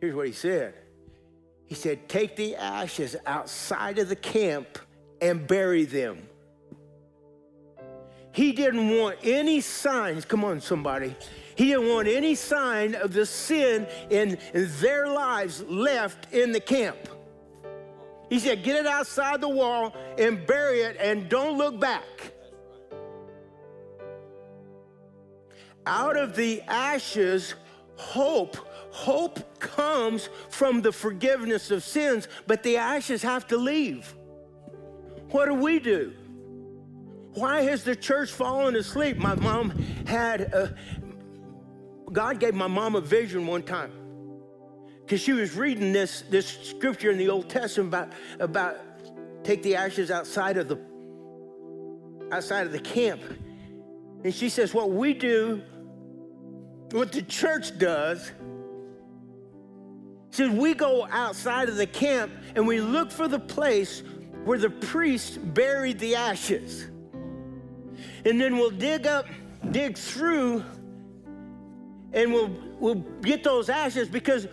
Here's 0.00 0.14
what 0.14 0.26
he 0.26 0.32
said. 0.32 0.72
He 1.66 1.74
said, 1.74 2.08
Take 2.08 2.36
the 2.36 2.56
ashes 2.56 3.16
outside 3.26 3.98
of 3.98 4.08
the 4.08 4.16
camp 4.16 4.78
and 5.20 5.46
bury 5.46 5.84
them. 5.84 6.26
He 8.36 8.52
didn't 8.52 8.90
want 8.90 9.16
any 9.22 9.62
signs. 9.62 10.26
Come 10.26 10.44
on, 10.44 10.60
somebody. 10.60 11.16
He 11.54 11.68
didn't 11.68 11.88
want 11.88 12.06
any 12.06 12.34
sign 12.34 12.94
of 12.94 13.14
the 13.14 13.24
sin 13.24 13.86
in, 14.10 14.36
in 14.52 14.70
their 14.80 15.08
lives 15.08 15.62
left 15.62 16.34
in 16.34 16.52
the 16.52 16.60
camp. 16.60 16.98
He 18.28 18.38
said, 18.38 18.62
Get 18.62 18.76
it 18.76 18.86
outside 18.86 19.40
the 19.40 19.48
wall 19.48 19.96
and 20.18 20.46
bury 20.46 20.80
it 20.80 20.98
and 21.00 21.30
don't 21.30 21.56
look 21.56 21.80
back. 21.80 22.04
Out 25.86 26.18
of 26.18 26.36
the 26.36 26.60
ashes, 26.68 27.54
hope. 27.96 28.58
Hope 28.90 29.58
comes 29.60 30.28
from 30.50 30.82
the 30.82 30.92
forgiveness 30.92 31.70
of 31.70 31.82
sins, 31.82 32.28
but 32.46 32.62
the 32.62 32.76
ashes 32.76 33.22
have 33.22 33.46
to 33.46 33.56
leave. 33.56 34.14
What 35.30 35.46
do 35.46 35.54
we 35.54 35.78
do? 35.78 36.12
Why 37.36 37.60
has 37.62 37.84
the 37.84 37.94
church 37.94 38.30
fallen 38.30 38.76
asleep? 38.76 39.18
My 39.18 39.34
mom 39.34 39.70
had 40.06 40.40
a, 40.40 40.74
God 42.10 42.40
gave 42.40 42.54
my 42.54 42.66
mom 42.66 42.96
a 42.96 43.00
vision 43.02 43.46
one 43.46 43.62
time 43.62 43.92
because 45.02 45.20
she 45.20 45.34
was 45.34 45.54
reading 45.54 45.92
this, 45.92 46.22
this 46.30 46.46
scripture 46.46 47.10
in 47.10 47.18
the 47.18 47.28
Old 47.28 47.50
Testament 47.50 47.88
about, 47.88 48.12
about 48.40 49.44
take 49.44 49.62
the 49.62 49.76
ashes 49.76 50.10
outside 50.10 50.56
of 50.56 50.68
the 50.68 50.80
outside 52.32 52.66
of 52.66 52.72
the 52.72 52.80
camp. 52.80 53.20
And 54.24 54.34
she 54.34 54.48
says, 54.48 54.72
what 54.72 54.90
we 54.92 55.12
do, 55.12 55.62
what 56.92 57.12
the 57.12 57.20
church 57.20 57.78
does, 57.78 58.32
says 60.30 60.48
we 60.48 60.72
go 60.72 61.06
outside 61.10 61.68
of 61.68 61.76
the 61.76 61.86
camp 61.86 62.32
and 62.54 62.66
we 62.66 62.80
look 62.80 63.12
for 63.12 63.28
the 63.28 63.38
place 63.38 64.02
where 64.44 64.58
the 64.58 64.70
priest 64.70 65.38
buried 65.52 65.98
the 65.98 66.16
ashes 66.16 66.88
and 68.26 68.40
then 68.40 68.56
we'll 68.56 68.70
dig 68.70 69.06
up, 69.06 69.26
dig 69.70 69.96
through, 69.96 70.64
and 72.12 72.32
we'll, 72.32 72.50
we'll 72.80 73.04
get 73.22 73.44
those 73.44 73.68
ashes 73.68 74.08
because 74.08 74.48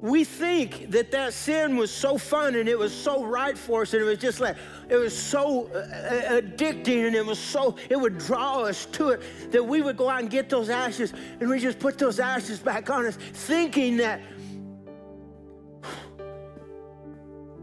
we 0.00 0.22
think 0.22 0.90
that 0.92 1.10
that 1.10 1.32
sin 1.32 1.76
was 1.76 1.90
so 1.90 2.16
fun 2.16 2.54
and 2.54 2.68
it 2.68 2.78
was 2.78 2.94
so 2.94 3.24
right 3.24 3.58
for 3.58 3.82
us 3.82 3.92
and 3.92 4.02
it 4.02 4.04
was 4.04 4.18
just 4.18 4.40
like 4.40 4.56
it 4.88 4.94
was 4.94 5.16
so 5.16 5.68
uh, 5.74 5.78
uh, 5.78 6.40
addicting 6.40 7.06
and 7.06 7.16
it 7.16 7.24
was 7.24 7.38
so 7.38 7.76
it 7.88 7.96
would 7.96 8.18
draw 8.18 8.60
us 8.60 8.84
to 8.86 9.08
it 9.08 9.22
that 9.50 9.64
we 9.64 9.80
would 9.80 9.96
go 9.96 10.08
out 10.08 10.20
and 10.20 10.30
get 10.30 10.48
those 10.48 10.68
ashes 10.68 11.12
and 11.40 11.48
we 11.48 11.58
just 11.58 11.78
put 11.78 11.98
those 11.98 12.20
ashes 12.20 12.58
back 12.60 12.88
on 12.90 13.06
us 13.06 13.16
thinking 13.16 13.96
that 13.96 14.20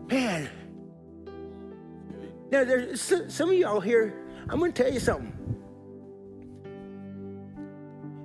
man. 0.07 0.49
Now 2.51 2.63
there's 2.63 2.99
some 2.99 3.49
of 3.49 3.55
y'all 3.55 3.79
here 3.79 4.22
I'm 4.49 4.59
going 4.59 4.71
to 4.73 4.83
tell 4.83 4.91
you 4.91 4.99
something. 4.99 5.31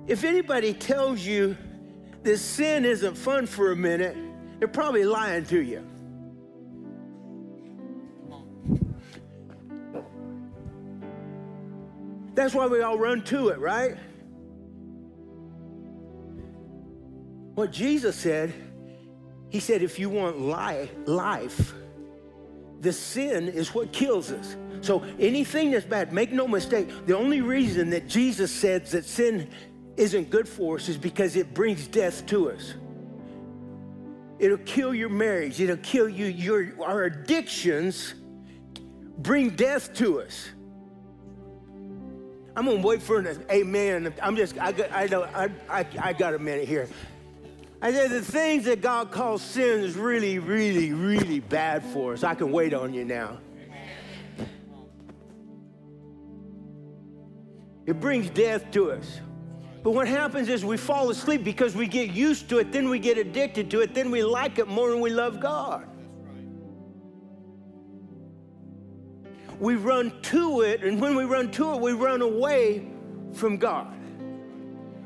If 0.07 0.23
anybody 0.23 0.73
tells 0.73 1.21
you 1.21 1.55
this 2.23 2.41
sin 2.41 2.83
isn't 2.83 3.15
fun 3.15 3.45
for 3.45 3.71
a 3.71 3.75
minute, 3.75 4.17
they're 4.59 4.67
probably 4.67 5.05
lying 5.05 5.45
to 5.45 5.61
you. 5.61 5.85
That's 12.33 12.53
why 12.53 12.67
we 12.67 12.81
all 12.81 12.97
run 12.97 13.23
to 13.25 13.49
it, 13.49 13.59
right? 13.59 13.97
What 17.55 17.71
Jesus 17.71 18.15
said, 18.15 18.53
he 19.49 19.59
said, 19.59 19.81
if 19.81 19.99
you 19.99 20.09
want 20.09 20.39
life, 20.39 21.73
the 22.79 22.93
sin 22.93 23.49
is 23.49 23.73
what 23.73 23.91
kills 23.91 24.31
us. 24.31 24.55
So 24.81 25.03
anything 25.19 25.71
that's 25.71 25.85
bad, 25.85 26.13
make 26.13 26.31
no 26.31 26.47
mistake, 26.47 26.89
the 27.05 27.17
only 27.17 27.41
reason 27.41 27.89
that 27.91 28.07
Jesus 28.07 28.51
said 28.51 28.85
that 28.87 29.05
sin 29.05 29.49
isn't 29.97 30.29
good 30.29 30.47
for 30.47 30.75
us 30.77 30.87
is 30.87 30.97
because 30.97 31.35
it 31.35 31.53
brings 31.53 31.87
death 31.87 32.25
to 32.27 32.51
us. 32.51 32.75
It'll 34.39 34.57
kill 34.59 34.93
your 34.93 35.09
marriage, 35.09 35.59
it'll 35.59 35.77
kill 35.77 36.07
you. 36.07 36.25
Your, 36.25 36.81
our 36.81 37.03
addictions 37.03 38.13
bring 39.17 39.49
death 39.49 39.93
to 39.95 40.21
us. 40.21 40.49
I'm 42.55 42.65
gonna 42.65 42.81
wait 42.81 43.01
for 43.01 43.19
an 43.19 43.45
amen. 43.51 44.13
I'm 44.21 44.35
just, 44.35 44.57
I 44.57 44.71
got, 44.71 44.91
I, 44.91 45.05
know, 45.07 45.23
I, 45.23 45.49
I, 45.69 45.85
I 45.99 46.13
got 46.13 46.33
a 46.33 46.39
minute 46.39 46.67
here. 46.67 46.87
I 47.81 47.93
said 47.93 48.11
the 48.11 48.21
things 48.21 48.65
that 48.65 48.81
God 48.81 49.11
calls 49.11 49.41
sin 49.41 49.81
is 49.81 49.95
really, 49.95 50.39
really, 50.39 50.91
really 50.91 51.39
bad 51.39 51.83
for 51.83 52.13
us. 52.13 52.23
I 52.23 52.35
can 52.35 52.51
wait 52.51 52.73
on 52.73 52.93
you 52.93 53.05
now. 53.05 53.37
It 57.89 57.99
brings 57.99 58.29
death 58.29 58.69
to 58.73 58.91
us. 58.91 59.19
But 59.81 59.93
what 59.93 60.07
happens 60.07 60.47
is 60.47 60.63
we 60.63 60.77
fall 60.77 61.09
asleep 61.09 61.43
because 61.43 61.75
we 61.75 61.87
get 61.87 62.11
used 62.11 62.47
to 62.49 62.59
it, 62.59 62.71
then 62.71 62.87
we 62.87 62.99
get 62.99 63.17
addicted 63.17 63.71
to 63.71 63.81
it, 63.81 63.95
then 63.95 64.11
we 64.11 64.21
like 64.21 64.59
it 64.59 64.67
more 64.67 64.91
than 64.91 64.99
we 64.99 65.09
love 65.09 65.39
God. 65.39 65.87
We 69.59 69.73
run 69.73 70.21
to 70.21 70.61
it, 70.61 70.83
and 70.83 71.01
when 71.01 71.15
we 71.15 71.23
run 71.23 71.49
to 71.53 71.73
it, 71.73 71.81
we 71.81 71.93
run 71.93 72.21
away 72.21 72.87
from 73.33 73.57
God. 73.57 73.98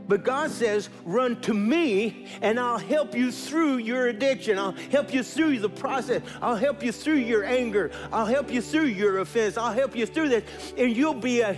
But 0.07 0.23
God 0.23 0.51
says, 0.51 0.89
run 1.05 1.39
to 1.41 1.53
me 1.53 2.27
and 2.41 2.59
I'll 2.59 2.77
help 2.77 3.15
you 3.15 3.31
through 3.31 3.77
your 3.77 4.07
addiction. 4.07 4.59
I'll 4.59 4.73
help 4.91 5.13
you 5.13 5.23
through 5.23 5.59
the 5.59 5.69
process. 5.69 6.21
I'll 6.41 6.55
help 6.55 6.83
you 6.83 6.91
through 6.91 7.19
your 7.19 7.45
anger. 7.45 7.91
I'll 8.11 8.25
help 8.25 8.51
you 8.51 8.61
through 8.61 8.87
your 8.87 9.19
offense. 9.19 9.57
I'll 9.57 9.73
help 9.73 9.95
you 9.95 10.05
through 10.05 10.29
this. 10.29 10.43
And 10.77 10.95
you'll 10.95 11.13
be 11.13 11.39
a, 11.41 11.57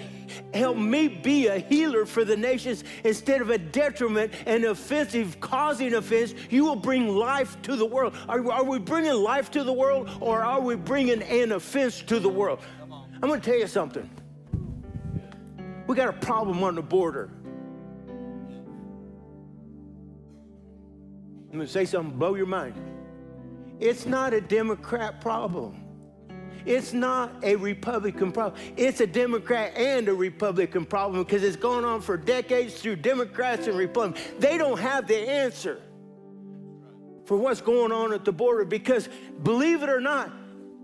help 0.54 0.78
me 0.78 1.08
be 1.08 1.48
a 1.48 1.58
healer 1.58 2.06
for 2.06 2.24
the 2.24 2.38
nations 2.38 2.84
instead 3.04 3.42
of 3.42 3.50
a 3.50 3.58
detriment 3.58 4.32
and 4.46 4.64
offensive 4.66 5.40
causing 5.40 5.96
offense. 5.96 6.36
You 6.52 6.66
will 6.66 6.76
bring 6.76 7.08
life 7.16 7.60
to 7.64 7.76
the 7.76 7.86
world. 7.86 8.16
Are, 8.30 8.52
are 8.52 8.64
we 8.64 8.78
bringing 8.78 9.14
life 9.14 9.50
to 9.52 9.64
the 9.64 9.74
world 9.74 10.10
or 10.22 10.44
are 10.44 10.62
we 10.62 10.76
bringing 10.76 11.24
an 11.24 11.52
offense 11.52 12.02
to 12.04 12.20
the 12.20 12.30
world? 12.30 12.60
I'm 12.92 13.30
going 13.30 13.42
to 13.42 13.50
tell 13.50 13.58
you 13.58 13.68
something. 13.68 14.08
We 15.88 15.96
got 15.96 16.10
a 16.10 16.14
problem 16.14 16.64
on 16.64 16.76
the 16.76 16.84
border. 16.84 17.32
I'm 21.56 21.60
going 21.60 21.68
to 21.68 21.72
say 21.74 21.86
something 21.86 22.18
blow 22.18 22.36
your 22.36 22.48
mind. 22.48 22.74
It's 23.80 24.06
not 24.06 24.34
a 24.34 24.42
Democrat 24.42 25.22
problem. 25.22 25.86
It's 26.66 26.92
not 26.92 27.32
a 27.44 27.56
Republican 27.56 28.34
problem. 28.34 28.62
It's 28.76 29.00
a 29.00 29.08
Democrat 29.08 29.72
and 29.78 30.10
a 30.10 30.14
Republican 30.14 30.84
problem 30.84 31.24
because 31.24 31.44
it's 31.44 31.56
gone 31.56 31.86
on 31.86 32.02
for 32.02 32.18
decades 32.18 32.74
through 32.74 32.98
Democrats 32.98 33.68
and 33.68 33.78
Republicans. 33.78 34.22
They 34.38 34.58
don't 34.58 34.78
have 34.82 35.08
the 35.08 35.18
answer 35.18 35.82
for 37.24 37.38
what's 37.38 37.62
going 37.62 37.94
on 37.94 38.12
at 38.12 38.26
the 38.26 38.34
border 38.34 38.66
because, 38.66 39.08
believe 39.42 39.82
it 39.82 39.88
or 39.88 40.02
not, 40.02 40.34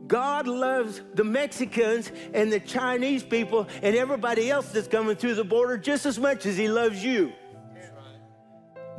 God 0.07 0.47
loves 0.47 1.01
the 1.15 1.25
Mexicans 1.25 2.13
and 2.33 2.49
the 2.49 2.61
Chinese 2.61 3.23
people 3.23 3.67
and 3.81 3.93
everybody 3.93 4.49
else 4.49 4.71
that's 4.71 4.87
coming 4.87 5.17
through 5.17 5.35
the 5.35 5.43
border 5.43 5.77
just 5.77 6.05
as 6.05 6.17
much 6.17 6.45
as 6.45 6.55
He 6.55 6.69
loves 6.69 7.03
you 7.03 7.33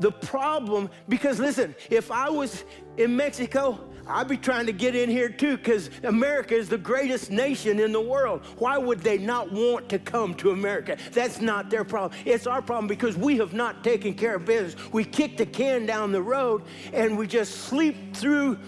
the 0.03 0.11
problem 0.11 0.90
because 1.09 1.38
listen, 1.38 1.74
if 1.88 2.11
I 2.11 2.28
was 2.28 2.64
in 2.96 3.16
Mexico, 3.16 3.88
I'd 4.07 4.26
be 4.26 4.36
trying 4.36 4.66
to 4.66 4.72
get 4.72 4.96
in 4.96 5.09
here 5.09 5.28
too 5.28 5.57
because 5.57 5.90
America 6.03 6.57
is 6.57 6.68
the 6.68 6.76
greatest 6.76 7.30
nation 7.30 7.78
in 7.78 7.92
the 7.92 8.00
world. 8.00 8.44
Why 8.59 8.76
would 8.76 8.98
they 8.98 9.16
not 9.16 9.53
want 9.53 9.88
to 9.90 10.00
come 10.00 10.34
to 10.34 10.50
America? 10.50 10.96
That's 11.12 11.40
not 11.40 11.70
their 11.70 11.84
problem. 11.84 12.20
It's 12.24 12.48
our 12.48 12.61
problem 12.61 12.88
because 12.88 13.16
we 13.16 13.36
have 13.36 13.55
not 13.55 13.84
taken 13.84 14.14
care 14.14 14.34
of 14.34 14.44
business. 14.44 14.92
We 14.92 15.05
kick 15.05 15.36
the 15.36 15.46
can 15.46 15.86
down 15.86 16.11
the 16.11 16.22
road 16.22 16.64
and 16.92 17.16
we 17.16 17.28
just 17.28 17.62
sleep 17.62 18.14
through 18.14 18.59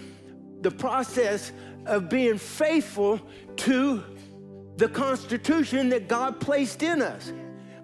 the 0.61 0.71
process 0.71 1.51
of 1.85 2.09
being 2.09 2.37
faithful 2.37 3.19
to 3.57 4.03
the 4.77 4.87
Constitution 4.87 5.89
that 5.89 6.07
God 6.07 6.39
placed 6.39 6.81
in 6.81 7.01
us. 7.01 7.33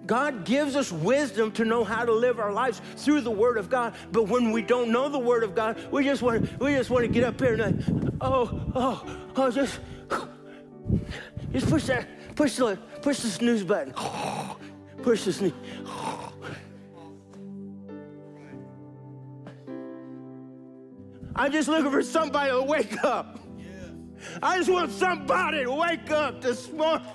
God 0.06 0.44
gives 0.44 0.76
us 0.76 0.90
wisdom 0.90 1.52
to 1.52 1.64
know 1.64 1.84
how 1.84 2.04
to 2.04 2.12
live 2.12 2.40
our 2.40 2.52
lives 2.52 2.80
through 2.96 3.20
the 3.20 3.30
Word 3.30 3.56
of 3.56 3.70
God. 3.70 3.94
But 4.10 4.24
when 4.24 4.52
we 4.52 4.62
don't 4.62 4.90
know 4.90 5.08
the 5.08 5.18
Word 5.18 5.44
of 5.44 5.54
God, 5.54 5.78
we 5.90 6.04
just 6.04 6.22
want 6.22 6.44
to, 6.44 6.64
we 6.64 6.72
just 6.72 6.90
want 6.90 7.04
to 7.04 7.08
get 7.08 7.24
up 7.24 7.40
here 7.40 7.54
and 7.54 8.02
like, 8.02 8.12
oh, 8.20 8.72
oh, 8.74 9.16
oh, 9.36 9.50
just, 9.50 9.78
just 11.52 11.68
push 11.68 11.84
that, 11.84 12.34
push 12.34 12.56
the, 12.56 12.78
push 13.00 13.20
the 13.20 13.28
snooze 13.28 13.62
button, 13.62 13.94
push 15.02 15.24
the 15.24 15.32
snooze. 15.32 15.52
I'm 21.34 21.50
just 21.50 21.68
looking 21.68 21.90
for 21.90 22.02
somebody 22.02 22.50
to 22.50 22.62
wake 22.62 23.02
up. 23.04 23.38
I 24.42 24.58
just 24.58 24.70
want 24.70 24.92
somebody 24.92 25.64
to 25.64 25.72
wake 25.72 26.10
up 26.10 26.42
this 26.42 26.70
morning. 26.70 27.06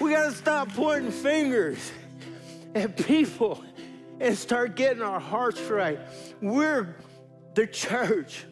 We 0.00 0.10
got 0.10 0.30
to 0.30 0.32
stop 0.32 0.72
pointing 0.74 1.10
fingers 1.10 1.90
at 2.74 2.96
people 2.96 3.64
and 4.20 4.36
start 4.36 4.76
getting 4.76 5.02
our 5.02 5.20
hearts 5.20 5.60
right. 5.62 5.98
We're 6.42 6.96
the 7.54 7.66
church, 7.66 8.44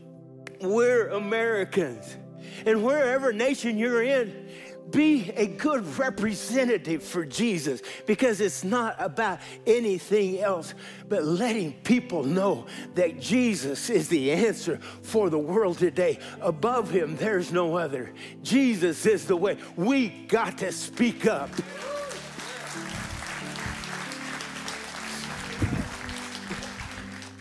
we're 0.60 1.08
Americans. 1.08 2.16
And 2.64 2.82
wherever 2.82 3.32
nation 3.32 3.76
you're 3.76 4.02
in, 4.02 4.43
be 4.90 5.30
a 5.34 5.46
good 5.46 5.98
representative 5.98 7.02
for 7.02 7.24
Jesus 7.24 7.82
because 8.06 8.40
it's 8.40 8.64
not 8.64 8.96
about 8.98 9.40
anything 9.66 10.40
else 10.40 10.74
but 11.08 11.24
letting 11.24 11.72
people 11.84 12.22
know 12.22 12.66
that 12.94 13.20
Jesus 13.20 13.90
is 13.90 14.08
the 14.08 14.32
answer 14.32 14.78
for 15.02 15.30
the 15.30 15.38
world 15.38 15.78
today. 15.78 16.18
Above 16.40 16.90
him, 16.90 17.16
there's 17.16 17.52
no 17.52 17.76
other. 17.76 18.12
Jesus 18.42 19.06
is 19.06 19.26
the 19.26 19.36
way. 19.36 19.58
We 19.76 20.08
got 20.08 20.58
to 20.58 20.72
speak 20.72 21.26
up. 21.26 21.50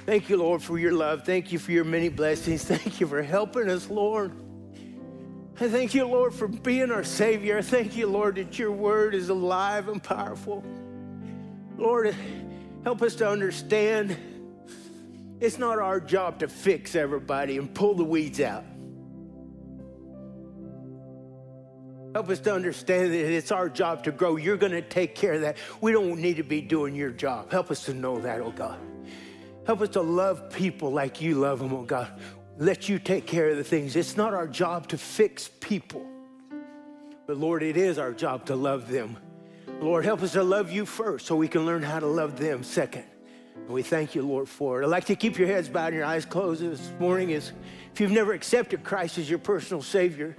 Thank 0.06 0.30
you, 0.30 0.36
Lord, 0.36 0.62
for 0.62 0.78
your 0.78 0.91
love. 0.91 1.24
Thank 1.24 1.54
you 1.54 1.60
for 1.60 1.72
your 1.72 1.86
many 1.86 2.10
blessings. 2.10 2.66
Thank 2.66 3.00
you 3.00 3.08
for 3.08 3.24
helping 3.24 3.70
us, 3.70 3.89
Lord. 3.89 4.34
I 5.60 5.70
thank 5.70 5.93
you, 5.93 6.06
Lord, 6.06 6.34
for 6.34 6.47
being 6.47 6.91
our 6.91 7.04
Savior. 7.04 7.60
I 7.60 7.62
thank 7.62 7.95
you, 7.95 8.08
Lord, 8.08 8.36
that 8.36 8.58
your 8.58 8.72
word 8.72 9.14
is 9.14 9.30
alive 9.30 9.88
and 9.88 10.01
powerful. 10.01 10.64
Lord, 11.78 12.16
help 12.84 13.04
us 13.04 13.16
to 13.16 13.30
understand 13.30 14.18
it's 15.39 15.60
not 15.60 15.78
our 15.78 15.99
job 15.99 16.39
to 16.39 16.47
fix 16.47 16.95
everybody 16.95 17.58
and 17.58 17.72
pull 17.74 17.93
the 17.93 18.04
weeds 18.04 18.41
out. 18.41 18.64
Help 22.16 22.30
us 22.30 22.39
to 22.39 22.54
understand 22.54 23.12
that 23.12 23.34
it's 23.34 23.51
our 23.51 23.70
job 23.70 24.04
to 24.06 24.12
grow. 24.12 24.38
You're 24.38 24.58
going 24.58 24.72
to 24.72 24.82
take 24.82 25.14
care 25.14 25.34
of 25.34 25.41
that. 25.41 25.58
We 25.82 25.91
don't 25.91 26.20
need 26.20 26.38
to 26.38 26.43
be 26.43 26.62
doing 26.62 26.95
your 26.95 27.10
job. 27.12 27.51
Help 27.51 27.70
us 27.70 27.86
to 27.86 27.93
know 27.93 28.20
that, 28.22 28.41
oh 28.41 28.51
God. 28.51 28.80
Help 29.66 29.82
us 29.82 29.89
to 29.89 30.01
love 30.01 30.49
people 30.51 30.91
like 30.91 31.22
you 31.22 31.36
love 31.36 31.60
them, 31.60 31.74
oh 31.74 31.84
God 31.84 32.12
let 32.58 32.88
you 32.88 32.99
take 32.99 33.26
care 33.26 33.49
of 33.49 33.58
the 33.58 33.64
things. 33.64 33.95
It's 33.95 34.18
not 34.18 34.34
our 34.34 34.47
job 34.47 34.88
to 34.89 34.97
fix 34.97 35.49
people, 35.60 36.06
but 37.26 37.38
Lord, 37.38 37.64
it 37.64 37.78
is 37.78 37.97
our 37.97 38.14
job 38.14 38.45
to 38.47 38.56
love 38.56 38.89
them. 38.89 39.18
Lord, 39.82 40.06
help 40.06 40.22
us 40.22 40.34
to 40.34 40.43
love 40.43 40.72
you 40.72 40.86
first 40.86 41.26
so 41.26 41.36
we 41.36 41.47
can 41.47 41.66
learn 41.66 41.84
how 41.84 41.99
to 41.99 42.08
love 42.08 42.38
them 42.38 42.64
second. 42.64 43.06
And 43.56 43.70
we 43.70 43.82
thank 43.82 44.16
you, 44.16 44.22
Lord, 44.22 44.47
for 44.47 44.82
it. 44.82 44.86
I'd 44.86 44.89
like 44.89 45.06
to 45.06 45.16
keep 45.16 45.38
your 45.38 45.47
heads 45.47 45.70
bowed 45.70 45.88
and 45.88 45.95
your 45.95 46.06
eyes 46.06 46.26
closed 46.26 46.62
this 46.62 46.91
morning 46.99 47.32
is 47.32 47.51
if 47.93 47.99
you've 47.99 48.12
never 48.12 48.34
accepted 48.34 48.84
Christ 48.84 49.18
as 49.18 49.30
your 49.30 49.39
personal 49.39 49.82
Savior, 49.82 50.36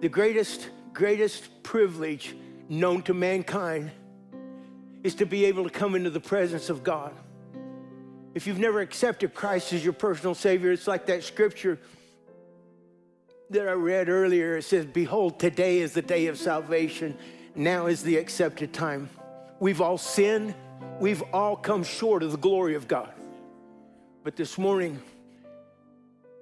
the 0.00 0.08
greatest, 0.08 0.70
greatest 0.92 1.62
privilege 1.62 2.36
known 2.68 3.02
to 3.02 3.14
mankind 3.14 3.90
is 5.02 5.14
to 5.16 5.26
be 5.26 5.44
able 5.46 5.64
to 5.64 5.70
come 5.70 5.94
into 5.94 6.10
the 6.10 6.20
presence 6.20 6.68
of 6.70 6.82
God 6.82 7.12
If 8.36 8.46
you've 8.46 8.58
never 8.58 8.80
accepted 8.80 9.32
Christ 9.32 9.72
as 9.72 9.82
your 9.82 9.94
personal 9.94 10.34
Savior, 10.34 10.70
it's 10.70 10.86
like 10.86 11.06
that 11.06 11.24
scripture 11.24 11.78
that 13.48 13.66
I 13.66 13.72
read 13.72 14.10
earlier. 14.10 14.58
It 14.58 14.64
says, 14.64 14.84
Behold, 14.84 15.40
today 15.40 15.78
is 15.78 15.94
the 15.94 16.02
day 16.02 16.26
of 16.26 16.36
salvation. 16.36 17.16
Now 17.54 17.86
is 17.86 18.02
the 18.02 18.18
accepted 18.18 18.74
time. 18.74 19.08
We've 19.58 19.80
all 19.80 19.96
sinned, 19.96 20.54
we've 21.00 21.22
all 21.32 21.56
come 21.56 21.82
short 21.82 22.22
of 22.22 22.30
the 22.30 22.36
glory 22.36 22.74
of 22.74 22.86
God. 22.86 23.10
But 24.22 24.36
this 24.36 24.58
morning, 24.58 25.00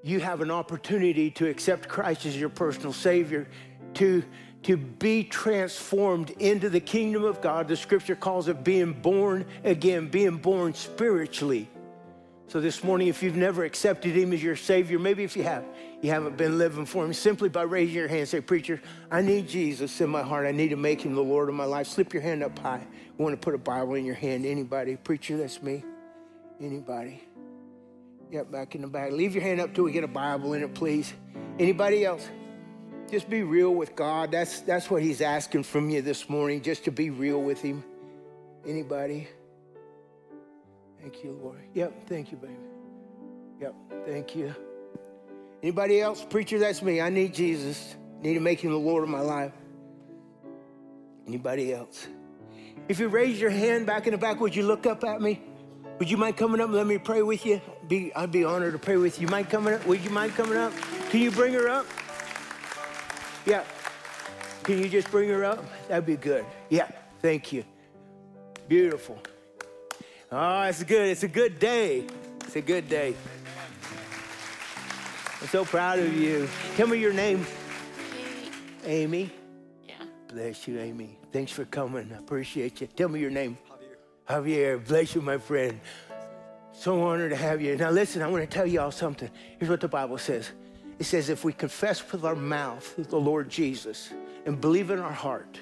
you 0.02 0.18
have 0.18 0.40
an 0.40 0.50
opportunity 0.50 1.30
to 1.30 1.46
accept 1.46 1.88
Christ 1.88 2.26
as 2.26 2.36
your 2.36 2.48
personal 2.48 2.92
Savior, 2.92 3.46
to, 3.94 4.24
to 4.64 4.76
be 4.76 5.22
transformed 5.22 6.30
into 6.40 6.68
the 6.68 6.80
kingdom 6.80 7.22
of 7.22 7.40
God. 7.40 7.68
The 7.68 7.76
scripture 7.76 8.16
calls 8.16 8.48
it 8.48 8.64
being 8.64 8.94
born 8.94 9.46
again, 9.62 10.08
being 10.08 10.38
born 10.38 10.74
spiritually. 10.74 11.70
So 12.46 12.60
this 12.60 12.84
morning, 12.84 13.08
if 13.08 13.22
you've 13.22 13.36
never 13.36 13.64
accepted 13.64 14.12
him 14.12 14.32
as 14.32 14.42
your 14.42 14.54
Savior, 14.54 14.98
maybe 14.98 15.24
if 15.24 15.36
you 15.36 15.42
have, 15.42 15.64
you 16.02 16.10
haven't 16.10 16.36
been 16.36 16.58
living 16.58 16.84
for 16.84 17.04
him, 17.04 17.12
simply 17.12 17.48
by 17.48 17.62
raising 17.62 17.94
your 17.94 18.08
hand, 18.08 18.28
say, 18.28 18.40
Preacher, 18.40 18.80
I 19.10 19.22
need 19.22 19.48
Jesus 19.48 20.00
in 20.00 20.10
my 20.10 20.22
heart. 20.22 20.46
I 20.46 20.52
need 20.52 20.68
to 20.68 20.76
make 20.76 21.00
him 21.00 21.14
the 21.14 21.22
Lord 21.22 21.48
of 21.48 21.54
my 21.54 21.64
life. 21.64 21.86
Slip 21.86 22.12
your 22.12 22.22
hand 22.22 22.44
up 22.44 22.58
high. 22.58 22.86
You 23.18 23.24
want 23.24 23.32
to 23.32 23.42
put 23.42 23.54
a 23.54 23.58
Bible 23.58 23.94
in 23.94 24.04
your 24.04 24.14
hand. 24.14 24.44
Anybody? 24.44 24.96
Preacher, 24.96 25.36
that's 25.38 25.62
me. 25.62 25.82
Anybody? 26.60 27.22
Yep, 28.30 28.50
back 28.50 28.74
in 28.74 28.82
the 28.82 28.88
back. 28.88 29.12
Leave 29.12 29.34
your 29.34 29.42
hand 29.42 29.60
up 29.60 29.74
till 29.74 29.84
we 29.84 29.92
get 29.92 30.04
a 30.04 30.08
Bible 30.08 30.52
in 30.52 30.62
it, 30.62 30.74
please. 30.74 31.12
Anybody 31.58 32.04
else? 32.04 32.28
Just 33.10 33.28
be 33.30 33.42
real 33.42 33.74
with 33.74 33.94
God. 33.96 34.30
That's 34.30 34.60
that's 34.60 34.90
what 34.90 35.02
He's 35.02 35.20
asking 35.20 35.62
from 35.64 35.88
you 35.90 36.02
this 36.02 36.28
morning, 36.28 36.62
just 36.62 36.84
to 36.84 36.90
be 36.90 37.10
real 37.10 37.40
with 37.40 37.60
Him. 37.60 37.84
Anybody? 38.66 39.28
Thank 41.04 41.22
you, 41.22 41.38
Lord. 41.42 41.58
Yep, 41.74 42.08
thank 42.08 42.32
you, 42.32 42.38
baby. 42.38 42.54
Yep, 43.60 43.74
thank 44.06 44.34
you. 44.34 44.54
Anybody 45.62 46.00
else? 46.00 46.24
Preacher, 46.24 46.58
that's 46.58 46.80
me. 46.80 47.02
I 47.02 47.10
need 47.10 47.34
Jesus. 47.34 47.94
Need 48.22 48.34
to 48.34 48.40
make 48.40 48.58
him 48.58 48.70
the 48.70 48.78
Lord 48.78 49.02
of 49.02 49.10
my 49.10 49.20
life. 49.20 49.52
Anybody 51.26 51.74
else? 51.74 52.08
If 52.88 52.98
you 53.00 53.08
raise 53.08 53.38
your 53.38 53.50
hand 53.50 53.84
back 53.84 54.06
in 54.06 54.12
the 54.12 54.18
back, 54.18 54.40
would 54.40 54.56
you 54.56 54.62
look 54.62 54.86
up 54.86 55.04
at 55.04 55.20
me? 55.20 55.42
Would 55.98 56.10
you 56.10 56.16
mind 56.16 56.38
coming 56.38 56.58
up 56.58 56.68
and 56.68 56.76
let 56.76 56.86
me 56.86 56.96
pray 56.96 57.20
with 57.20 57.44
you? 57.44 57.60
Be, 57.86 58.10
I'd 58.16 58.32
be 58.32 58.44
honored 58.44 58.72
to 58.72 58.78
pray 58.78 58.96
with 58.96 59.20
you. 59.20 59.28
Mind 59.28 59.50
coming 59.50 59.74
up? 59.74 59.86
Would 59.86 60.02
you 60.02 60.10
mind 60.10 60.32
coming 60.32 60.56
up? 60.56 60.72
Can 61.10 61.20
you 61.20 61.30
bring 61.30 61.52
her 61.52 61.68
up? 61.68 61.84
Yeah. 63.44 63.62
Can 64.62 64.78
you 64.78 64.88
just 64.88 65.10
bring 65.10 65.28
her 65.28 65.44
up? 65.44 65.62
That'd 65.86 66.06
be 66.06 66.16
good. 66.16 66.46
Yeah. 66.70 66.88
Thank 67.20 67.52
you. 67.52 67.62
Beautiful. 68.68 69.18
Oh, 70.36 70.62
it's 70.62 70.82
good. 70.82 71.10
It's 71.10 71.22
a 71.22 71.28
good 71.28 71.60
day. 71.60 72.08
It's 72.40 72.56
a 72.56 72.60
good 72.60 72.88
day. 72.88 73.14
I'm 75.40 75.46
so 75.46 75.64
proud 75.64 76.00
of 76.00 76.12
you. 76.12 76.48
Tell 76.74 76.88
me 76.88 76.98
your 76.98 77.12
name. 77.12 77.46
Amy. 78.84 79.04
Amy. 79.04 79.32
Yeah. 79.86 79.94
Bless 80.26 80.66
you, 80.66 80.80
Amy. 80.80 81.20
Thanks 81.30 81.52
for 81.52 81.64
coming. 81.64 82.10
I 82.12 82.18
appreciate 82.18 82.80
you. 82.80 82.88
Tell 82.88 83.08
me 83.08 83.20
your 83.20 83.30
name. 83.30 83.56
Javier. 84.28 84.42
Javier. 84.42 84.88
Bless 84.88 85.14
you, 85.14 85.20
my 85.20 85.38
friend. 85.38 85.78
So 86.72 87.00
honored 87.00 87.30
to 87.30 87.36
have 87.36 87.62
you. 87.62 87.76
Now, 87.76 87.90
listen, 87.90 88.20
I 88.20 88.26
want 88.26 88.42
to 88.42 88.52
tell 88.52 88.66
you 88.66 88.80
all 88.80 88.90
something. 88.90 89.30
Here's 89.60 89.70
what 89.70 89.80
the 89.80 89.86
Bible 89.86 90.18
says 90.18 90.50
it 90.98 91.04
says, 91.04 91.28
if 91.28 91.44
we 91.44 91.52
confess 91.52 92.10
with 92.10 92.24
our 92.24 92.34
mouth 92.34 92.96
the 92.96 93.20
Lord 93.20 93.48
Jesus 93.48 94.10
and 94.46 94.60
believe 94.60 94.90
in 94.90 94.98
our 94.98 95.12
heart 95.12 95.60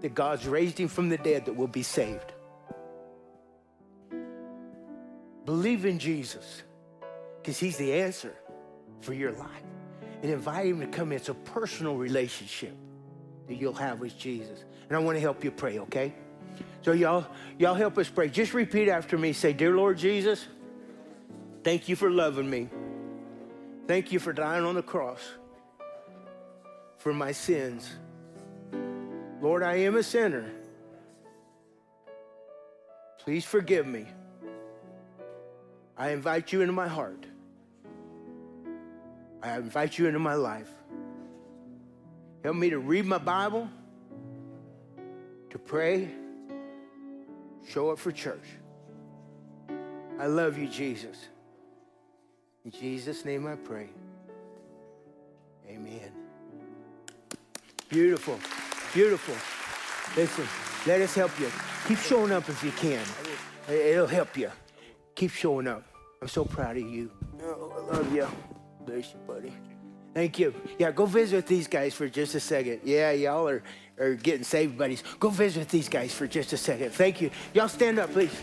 that 0.00 0.14
God's 0.14 0.46
raised 0.46 0.78
him 0.78 0.86
from 0.86 1.08
the 1.08 1.18
dead, 1.18 1.46
that 1.46 1.56
we'll 1.56 1.66
be 1.66 1.82
saved. 1.82 2.34
Believe 5.46 5.86
in 5.86 5.98
Jesus 5.98 6.64
because 7.40 7.58
he's 7.58 7.76
the 7.76 7.94
answer 7.94 8.34
for 9.00 9.14
your 9.14 9.32
life. 9.32 9.62
And 10.22 10.32
invite 10.32 10.66
him 10.66 10.80
to 10.80 10.86
come 10.88 11.12
in. 11.12 11.16
It's 11.16 11.28
a 11.28 11.34
personal 11.34 11.96
relationship 11.96 12.74
that 13.46 13.54
you'll 13.54 13.72
have 13.74 14.00
with 14.00 14.18
Jesus. 14.18 14.64
And 14.88 14.96
I 14.96 15.00
want 15.00 15.16
to 15.16 15.20
help 15.20 15.44
you 15.44 15.52
pray, 15.52 15.78
okay? 15.80 16.14
So 16.82 16.92
y'all, 16.92 17.26
y'all 17.58 17.74
help 17.74 17.96
us 17.98 18.08
pray. 18.08 18.28
Just 18.28 18.54
repeat 18.54 18.88
after 18.88 19.16
me. 19.16 19.32
Say, 19.32 19.52
Dear 19.52 19.76
Lord 19.76 19.98
Jesus, 19.98 20.46
thank 21.62 21.88
you 21.88 21.94
for 21.94 22.10
loving 22.10 22.50
me. 22.50 22.68
Thank 23.86 24.10
you 24.10 24.18
for 24.18 24.32
dying 24.32 24.64
on 24.64 24.74
the 24.74 24.82
cross 24.82 25.20
for 26.98 27.14
my 27.14 27.30
sins. 27.30 27.88
Lord, 29.40 29.62
I 29.62 29.76
am 29.76 29.96
a 29.96 30.02
sinner. 30.02 30.50
Please 33.18 33.44
forgive 33.44 33.86
me. 33.86 34.06
I 35.98 36.10
invite 36.10 36.52
you 36.52 36.60
into 36.60 36.72
my 36.72 36.88
heart. 36.88 37.26
I 39.42 39.56
invite 39.56 39.98
you 39.98 40.06
into 40.06 40.18
my 40.18 40.34
life. 40.34 40.70
Help 42.42 42.56
me 42.56 42.70
to 42.70 42.78
read 42.78 43.06
my 43.06 43.18
Bible, 43.18 43.68
to 45.50 45.58
pray, 45.58 46.08
show 47.68 47.90
up 47.90 47.98
for 47.98 48.12
church. 48.12 48.44
I 50.18 50.26
love 50.26 50.58
you, 50.58 50.68
Jesus. 50.68 51.28
In 52.64 52.70
Jesus' 52.70 53.24
name 53.24 53.46
I 53.46 53.54
pray. 53.54 53.88
Amen. 55.68 56.12
Beautiful. 57.88 58.38
Beautiful. 58.92 59.34
Listen, 60.16 60.46
let 60.86 61.00
us 61.00 61.14
help 61.14 61.38
you. 61.38 61.50
Keep 61.86 61.98
showing 61.98 62.32
up 62.32 62.48
if 62.48 62.62
you 62.64 62.72
can. 62.72 63.04
It'll 63.68 64.06
help 64.06 64.36
you. 64.36 64.50
Keep 65.16 65.30
showing 65.30 65.66
up. 65.66 65.82
I'm 66.20 66.28
so 66.28 66.44
proud 66.44 66.76
of 66.76 66.82
you. 66.82 67.10
Oh, 67.42 67.72
I 67.90 67.96
love 67.96 68.14
you. 68.14 68.28
Bless 68.84 69.12
you, 69.12 69.18
buddy. 69.26 69.52
Thank 70.14 70.38
you. 70.38 70.54
Yeah, 70.78 70.92
go 70.92 71.06
visit 71.06 71.36
with 71.36 71.46
these 71.46 71.66
guys 71.66 71.94
for 71.94 72.08
just 72.08 72.34
a 72.34 72.40
second. 72.40 72.80
Yeah, 72.84 73.12
y'all 73.12 73.48
are, 73.48 73.62
are 73.98 74.14
getting 74.14 74.44
saved, 74.44 74.78
buddies. 74.78 75.02
Go 75.18 75.30
visit 75.30 75.60
with 75.60 75.68
these 75.70 75.88
guys 75.88 76.12
for 76.12 76.26
just 76.26 76.52
a 76.52 76.56
second. 76.56 76.92
Thank 76.92 77.20
you. 77.20 77.30
Y'all 77.54 77.68
stand 77.68 77.98
up, 77.98 78.12
please. 78.12 78.34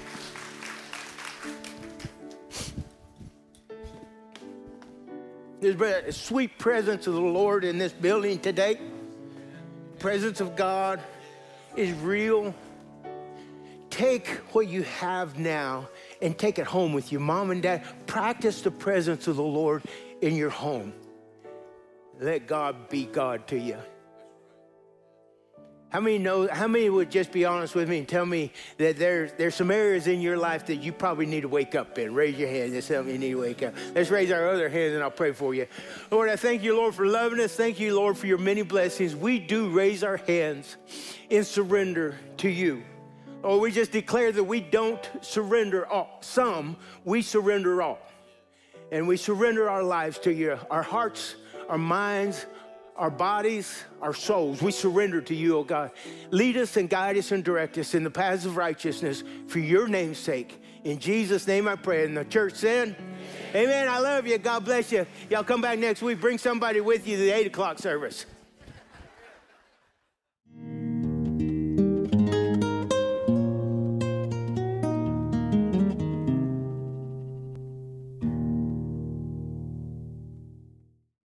There's 5.62 5.80
a 5.80 6.12
sweet 6.12 6.58
presence 6.58 7.08
of 7.08 7.14
the 7.14 7.22
Lord 7.22 7.64
in 7.64 7.78
this 7.78 7.94
building 7.94 8.40
today. 8.40 8.80
Presence 10.00 10.42
of 10.42 10.56
God 10.56 11.00
is 11.76 11.94
real. 12.00 12.54
Take 13.90 14.28
what 14.54 14.68
you 14.68 14.84
have 14.84 15.40
now 15.40 15.88
and 16.24 16.38
take 16.38 16.58
it 16.58 16.66
home 16.66 16.94
with 16.94 17.12
you. 17.12 17.20
Mom 17.20 17.52
and 17.52 17.62
dad, 17.62 17.84
practice 18.08 18.62
the 18.62 18.72
presence 18.72 19.28
of 19.28 19.36
the 19.36 19.44
Lord 19.44 19.84
in 20.22 20.36
your 20.36 20.50
home. 20.50 20.94
Let 22.20 22.48
God 22.48 22.90
be 22.90 23.06
God 23.06 23.48
to 23.48 23.60
you. 23.60 23.78
How 25.90 26.00
many 26.00 26.18
know? 26.18 26.48
How 26.48 26.68
many 26.68 26.90
would 26.90 27.12
just 27.12 27.32
be 27.32 27.46
honest 27.46 27.76
with 27.76 27.88
me 27.88 28.00
and 28.00 28.08
tell 28.08 28.26
me 28.26 28.52
that 28.78 28.98
there's 28.98 29.32
there's 29.34 29.54
some 29.54 29.70
areas 29.70 30.08
in 30.08 30.22
your 30.22 30.38
life 30.38 30.66
that 30.66 30.78
you 30.78 30.92
probably 30.92 31.28
need 31.28 31.42
to 31.42 31.48
wake 31.48 31.76
up 31.76 32.00
in? 32.00 32.16
Raise 32.16 32.36
your 32.36 32.50
hand. 32.50 32.82
Tell 32.82 33.04
me 33.04 33.12
you 33.12 33.20
need 33.20 33.32
to 33.32 33.42
wake 33.42 33.62
up. 33.62 33.76
Let's 33.94 34.10
raise 34.10 34.32
our 34.32 34.50
other 34.50 34.70
hands 34.70 34.96
and 34.96 35.04
I'll 35.04 35.12
pray 35.12 35.34
for 35.34 35.54
you. 35.54 35.68
Lord, 36.10 36.30
I 36.30 36.36
thank 36.36 36.64
you, 36.64 36.76
Lord, 36.76 36.96
for 36.96 37.06
loving 37.06 37.40
us. 37.40 37.56
Thank 37.56 37.80
you, 37.80 37.96
Lord, 37.96 38.18
for 38.18 38.26
your 38.26 38.40
many 38.40 38.64
blessings. 38.64 39.16
We 39.16 39.38
do 39.38 39.70
raise 39.70 40.04
our 40.04 40.18
hands 40.18 40.78
in 41.30 41.44
surrender 41.44 42.18
to 42.38 42.50
you. 42.50 42.82
Or 43.44 43.60
we 43.60 43.72
just 43.72 43.92
declare 43.92 44.32
that 44.32 44.44
we 44.44 44.62
don't 44.62 45.10
surrender 45.22 45.86
all. 45.86 46.18
Some, 46.22 46.78
we 47.04 47.22
surrender 47.22 47.82
all. 47.82 48.00
And 48.92 49.08
we 49.08 49.18
surrender 49.18 49.70
our 49.70 49.84
lives 49.84 50.18
to 50.20 50.34
you, 50.34 50.58
our 50.72 50.84
hearts, 50.84 51.36
our 51.68 51.78
minds, 51.78 52.46
our 52.96 53.10
bodies, 53.10 53.84
our 54.02 54.14
souls. 54.14 54.62
We 54.62 54.72
surrender 54.72 55.20
to 55.22 55.36
you, 55.36 55.58
oh 55.58 55.64
God. 55.64 55.92
Lead 56.32 56.58
us 56.58 56.78
and 56.78 56.90
guide 56.90 57.18
us 57.18 57.32
and 57.32 57.44
direct 57.44 57.78
us 57.78 57.96
in 57.96 58.04
the 58.04 58.12
paths 58.12 58.46
of 58.46 58.56
righteousness 58.56 59.24
for 59.48 59.60
your 59.60 59.88
name's 59.88 60.20
sake. 60.20 60.62
In 60.84 61.00
Jesus' 61.00 61.48
name 61.48 61.68
I 61.68 61.76
pray. 61.76 62.06
And 62.06 62.16
the 62.16 62.26
church 62.26 62.56
said, 62.56 62.96
Amen. 63.56 63.88
I 63.88 64.00
love 64.00 64.28
you. 64.28 64.38
God 64.38 64.66
bless 64.66 64.92
you. 64.92 65.06
Y'all 65.30 65.44
come 65.44 65.62
back 65.62 65.80
next 65.80 66.02
week. 66.02 66.20
Bring 66.20 66.38
somebody 66.38 66.82
with 66.82 67.08
you 67.08 67.18
to 67.18 67.24
the 67.24 67.32
8 67.32 67.48
o'clock 67.48 67.80
service. 67.80 68.26